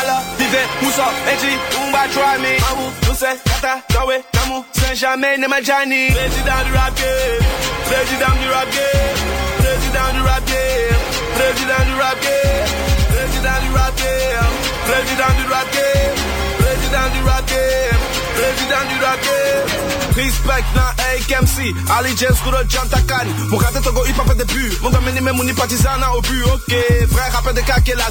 Ala 0.00 0.16
vive 0.38 0.62
muso 0.82 1.06
eji 1.32 1.52
umba 1.80 2.02
try 2.12 2.36
me 2.42 2.52
Mawu 2.60 2.92
nuse 3.08 3.30
kata 3.48 3.82
kawe 3.94 4.16
namu 4.34 4.64
Saint 4.72 4.98
Germain 5.00 5.40
ne 5.40 5.46
majani 5.48 6.08
Beji 6.12 6.42
down 6.44 6.64
the 6.66 6.72
rap 6.72 6.96
game. 6.96 7.42
Beji 7.88 8.16
down 8.20 8.36
the 8.42 8.48
rap 8.52 8.68
game. 8.72 9.45
President 9.86 9.94
down 9.94 10.16
the 10.16 10.24
rap 10.24 10.46
game. 10.46 10.98
President 11.36 11.86
you 11.86 11.94
the 11.94 11.98
rap 11.98 12.18
game. 12.18 12.66
President 13.06 13.62
you 13.62 13.70
the 13.70 13.78
rap 13.78 13.94
game. 13.96 14.56
President 14.82 15.38
you 15.38 15.44
the 15.44 15.50
rap 15.50 15.68
game. 15.70 16.16
President 16.58 17.14
you 17.14 17.20
the 17.20 17.26
rap 17.26 17.46
game. 17.46 18.06
Break 18.36 18.56
the 18.58 18.98
rap 19.00 19.22
game. 19.22 20.05
Respect 20.16 20.64
na 20.74 20.94
AKMC, 21.12 21.76
Ali 21.92 22.16
James 22.16 22.40
Kudo 22.40 22.56
Jantakan. 22.68 23.28
Mon 23.50 23.58
gâteau 23.58 23.80
togo 23.80 24.02
hip 24.06 24.16
hop 24.16 24.32
début, 24.34 24.72
mon 24.80 24.88
gars 24.88 25.00
meni 25.04 25.20
mouni 25.20 25.52
partisan 25.52 26.00
au 26.16 26.22
but, 26.22 26.42
ok. 26.42 26.72
Frère 27.12 27.32
rappeur 27.34 27.52
de 27.52 27.60
kake 27.60 27.94
la. 27.94 28.08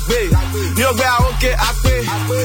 New 0.77 0.85
à 0.85 1.21
ok, 1.21 1.43
AP. 1.43 1.85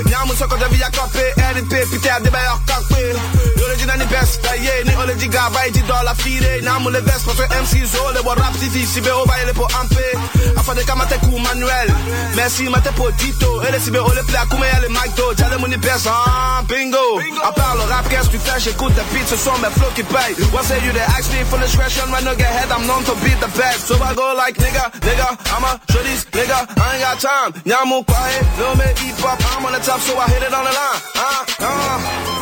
Nyamu 0.08 0.34
soko 0.34 0.56
de 0.56 0.64
RDP, 0.64 1.90
pité 1.90 2.08
à 2.08 2.20
des 2.20 2.30
meilleurs 2.30 2.62
copé. 2.64 3.12
Yo 3.58 3.68
le 3.68 3.76
dina 3.76 3.96
ni 3.98 4.06
best, 4.06 4.40
kaye, 4.40 4.84
ni 4.86 4.94
ole 4.96 5.14
diga, 5.16 5.50
vai 5.52 5.70
di 5.70 5.82
dollar 5.82 6.16
fide. 6.16 6.62
Namu 6.62 6.90
le 6.90 7.00
best, 7.02 7.26
parce 7.26 7.36
que 7.36 7.54
MC 7.60 7.84
Zo, 7.86 8.12
le 8.14 8.20
rap 8.20 8.58
TV, 8.58 8.86
si 8.86 9.00
be 9.02 9.10
oba 9.10 9.34
ele 9.42 9.52
po 9.52 9.66
ampe. 9.78 10.56
Afa 10.56 10.74
de 10.74 10.82
kamate 10.84 11.18
ku 11.20 11.38
manuel. 11.38 11.92
Merci 12.34 12.68
mate 12.70 12.90
po 12.96 13.10
dito, 13.18 13.62
ele 13.68 13.78
si 13.78 13.90
be 13.90 13.98
ole 13.98 14.22
play 14.26 14.40
akume 14.40 14.64
ele 14.78 14.88
mic 14.88 15.14
do. 15.16 15.34
Jale 15.36 15.58
mouni 15.58 15.76
best, 15.76 16.06
ah, 16.08 16.62
bingo. 16.66 17.20
À 17.44 17.52
part 17.52 17.76
le 17.76 17.82
rap, 17.92 18.08
qu'est-ce 18.08 18.30
j'écoute 18.58 18.94
beats, 19.12 19.26
ce 19.28 19.36
sont 19.50 19.60
mes 19.62 19.70
flows 19.70 19.92
qui 19.94 20.02
payent. 20.02 20.36
What 20.52 20.64
say 20.64 20.78
you, 20.84 20.92
they 20.92 21.00
ask 21.16 21.30
me 21.32 21.42
for 21.44 21.58
discretion, 21.58 22.10
when 22.10 22.26
I 22.26 22.34
get 22.34 22.50
head, 22.50 22.70
I'm 22.70 22.86
known 22.86 23.02
to 23.04 23.14
be 23.24 23.32
the 23.42 23.50
best. 23.58 23.86
So 23.88 23.94
I 24.02 24.14
go 24.14 24.34
like, 24.36 24.56
nigga, 24.56 24.84
nigga, 25.02 25.28
I'm 25.54 25.64
a 25.64 25.72
show 25.90 26.02
these, 26.02 26.24
nigga, 26.30 26.58
I 26.78 26.86
ain't 26.94 27.02
got 27.02 27.16
time. 27.20 27.50
Nyamu 27.66 28.04
quiet, 28.06 28.44
no 28.58 28.74
me 28.78 28.86
hip 29.00 29.18
hop, 29.22 29.38
I'm 29.56 29.66
on 29.66 29.72
the 29.72 29.80
top, 29.80 30.00
so 30.00 30.14
I 30.18 30.26
hit 30.30 30.42
it 30.42 30.52
on 30.54 30.64
the 30.64 30.72
line. 30.72 31.00
Ah, 31.16 31.44
ah. 31.60 31.98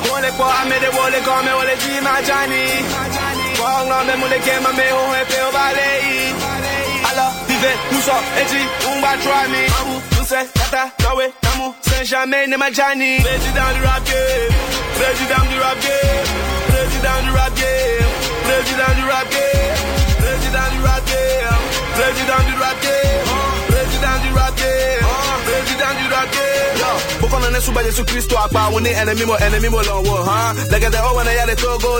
Wole 0.08 0.30
kwa 0.36 0.48
amede 0.60 0.88
wole 0.96 1.20
kwa 1.24 1.42
me 1.42 1.52
wole 1.58 1.74
di 1.82 1.92
majani. 2.06 2.64
Kwa 3.58 3.70
ngla 3.84 4.04
me 4.06 4.14
mule 4.20 4.38
kema 4.44 4.72
me 4.76 4.86
ho 4.90 5.02
hepe 5.16 5.38
o 5.46 5.50
balei. 5.52 6.34
Alors, 7.10 7.32
vivez, 7.48 7.76
nous 7.92 8.02
sommes, 8.02 8.24
eji, 8.40 8.60
umba 8.88 9.12
try 9.22 9.46
me. 9.48 9.62
Mamu, 9.68 9.96
nous 10.18 10.28
kata, 10.28 10.90
dawe, 10.98 11.24
namu, 11.42 11.72
sans 11.82 12.04
jamais 12.04 12.46
ne 12.46 12.56
majani. 12.56 13.16
Président 13.22 13.70
du 13.74 13.82
rap 13.86 14.04
game, 14.04 14.54
président 14.98 15.44
du 15.50 15.58
rap 15.60 15.78
game, 15.80 16.57
Blaze 16.88 17.00
it 17.00 17.04
down 17.04 17.26
the 17.26 17.32
rap 17.32 17.54
game. 17.54 18.08
Blaze 18.48 18.72
it 18.72 18.78
down 18.80 18.96
the 18.96 19.04
rap 19.04 19.28
game. 19.28 19.76
Blaze 20.24 20.40
it 20.40 20.52
down 20.56 20.72
the 20.72 20.80
rap 20.80 21.04
game. 21.04 21.52
Blaze 22.00 22.16
it 22.16 22.26
down 22.26 22.48
the 22.48 22.56
rap 22.56 22.80
game. 22.80 23.28
Blaze 23.68 23.92
it 23.92 24.00
down 24.00 24.24
the 24.24 24.32
rap 24.32 24.56
game. 24.56 25.04
Blaze 25.44 25.68
it 25.68 25.78
down 25.78 25.94
the 26.00 26.08
rap 26.08 26.32
game 26.32 27.27
suba 27.60 27.82
Kristo 28.04 28.36
enemy 28.94 29.24
mo 29.24 29.34
enemy 29.34 29.68
mo 29.68 29.80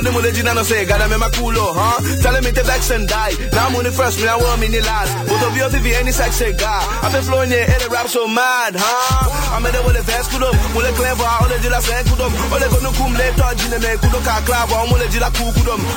ni 0.02 0.10
mo 0.10 0.20
no 0.54 0.62
say 0.62 0.84
gada 0.86 1.08
me 1.08 1.16
makulo 1.16 1.74
tell 2.22 2.34
me 2.40 2.50
vex 2.64 2.90
and 2.90 3.08
die. 3.08 3.32
Now 3.52 3.68
money 3.70 3.90
first 3.90 4.20
me 4.20 4.28
I 4.28 4.36
want 4.36 4.60
me 4.60 4.68
ni 4.68 4.80
last. 4.80 5.12
Both 5.28 5.42
of 5.42 5.56
you 5.56 5.64
if 5.66 5.84
any 5.98 6.12
sex 6.12 6.36
say 6.36 6.52
god. 6.52 6.82
I've 7.04 7.12
been 7.12 7.22
flowing 7.22 7.50
here 7.50 7.66
and 7.66 7.82
rap 7.90 8.08
so 8.08 8.26
mad 8.28 8.74
huh? 8.78 9.54
I'm 9.56 9.64
in 9.66 9.72
the 9.74 9.82
with 9.82 9.96
the 9.96 10.02
vest 10.06 10.30
kudom. 10.30 10.54
Mo 10.74 10.80
le 10.80 10.90
clever 10.94 11.24
all 11.26 11.48
the 11.48 11.58
jila 11.58 11.80
say 11.82 12.02
kum 12.94 13.12
le 13.18 13.26
to 13.34 13.76
me 13.82 13.90
kudo 13.98 14.18
ka 14.24 14.40
club 14.46 14.70
mo 14.88 14.96
le 14.96 15.06
jila 15.10 15.28
ku 15.34 15.50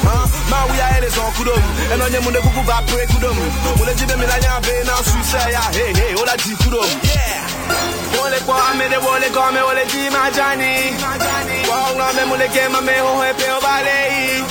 huh? 0.05 0.26
Ma 0.49 0.66
we 0.72 0.78
are 0.82 0.91
is 1.05 1.18
on 1.18 1.32
kudom. 1.38 1.59
And 1.93 2.01
onye 2.01 2.20
mo 2.24 2.30
kuku 2.41 2.62
va 2.66 2.82
pray 2.89 3.05
kudom. 3.12 3.36
Mo 3.78 3.84
le 3.86 3.93
jibe 3.95 4.16
me 4.18 4.26
na 4.26 4.36
nya 4.41 4.57
be 4.64 4.74
na 4.88 4.95
hey 5.76 5.91
hey 5.93 6.12
Ola 6.18 6.34
that 6.38 6.55
kudo. 6.62 6.82
yeah. 7.05 7.47
Wole 8.18 8.39
kwa 8.45 8.55
amede 8.70 8.97
wole 8.97 9.30
kwa 9.34 9.47
me 9.54 9.62
wole 9.68 9.86
di 9.91 10.10
majani 10.16 10.74
Kwa 11.68 11.78
unga 11.91 12.14
me 12.14 12.26
mule 12.26 12.47
kema 12.54 12.82
me 12.82 12.93
ho 12.99 13.22
hepe 13.22 13.47
o 13.58 13.60
balei 13.62 14.43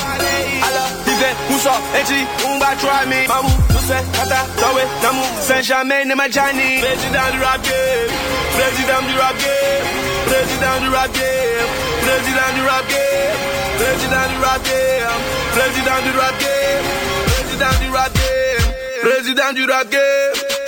Ala 0.66 0.82
vive 1.04 1.30
uso 1.54 1.72
eji 2.00 2.26
umba 2.46 2.70
try 2.80 3.04
me. 3.10 3.26
Mamu 3.28 3.48
nuse 3.72 3.98
kata 4.16 4.40
tawe 4.60 4.82
namu 5.02 5.22
Saint 5.46 5.62
jamais 5.64 6.04
ne 6.04 6.14
majani 6.14 6.80
Président 6.80 7.28
du 7.32 7.40
rap 7.44 7.62
game 7.62 8.12
Président 8.56 9.02
du 9.08 9.14
rap 9.18 9.36
game 9.42 9.86
Président 10.28 10.76
du 10.82 10.88
rap 10.94 11.12
game 11.12 11.70
Président 12.04 12.50
du 12.54 12.62
rap 12.68 12.86
game 12.88 13.38
Président 13.78 14.26
du 14.28 14.40
rap 14.42 14.62
game 14.64 15.20
Président 15.54 16.00
du 16.04 16.18
rap 16.18 16.34
game 16.40 16.86
Président 17.32 17.74
du 17.80 17.90
rap 17.90 18.12
game 18.14 18.66
Président 19.02 19.52
du 19.54 19.64
rap 19.70 19.88
game 19.90 20.59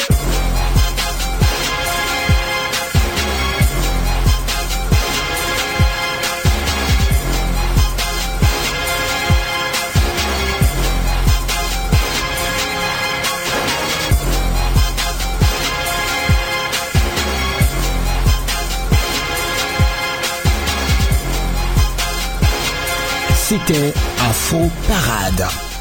Afro 24.18 24.70
Parade. 24.86 25.71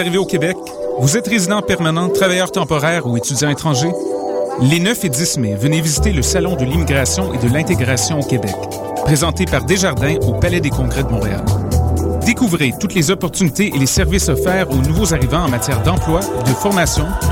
D'arriver 0.00 0.16
au 0.16 0.24
Québec? 0.24 0.56
Vous 0.98 1.18
êtes 1.18 1.28
résident 1.28 1.60
permanent, 1.60 2.08
travailleur 2.08 2.50
temporaire 2.50 3.04
ou 3.04 3.18
étudiant 3.18 3.50
étranger? 3.50 3.92
Les 4.62 4.80
9 4.80 5.04
et 5.04 5.08
10 5.10 5.36
mai, 5.36 5.54
venez 5.54 5.82
visiter 5.82 6.10
le 6.10 6.22
Salon 6.22 6.56
de 6.56 6.64
l'immigration 6.64 7.34
et 7.34 7.38
de 7.38 7.52
l'intégration 7.52 8.18
au 8.18 8.22
Québec, 8.22 8.54
présenté 9.04 9.44
par 9.44 9.62
Desjardins 9.66 10.16
au 10.22 10.32
Palais 10.32 10.60
des 10.60 10.70
Congrès 10.70 11.02
de 11.02 11.10
Montréal. 11.10 11.44
Découvrez 12.24 12.72
toutes 12.80 12.94
les 12.94 13.10
opportunités 13.10 13.72
et 13.74 13.78
les 13.78 13.84
services 13.84 14.30
offerts 14.30 14.70
aux 14.70 14.80
nouveaux 14.88 15.12
arrivants 15.12 15.44
en 15.44 15.50
matière 15.50 15.82
d'emploi, 15.82 16.20
de 16.20 16.52
formation, 16.52 17.04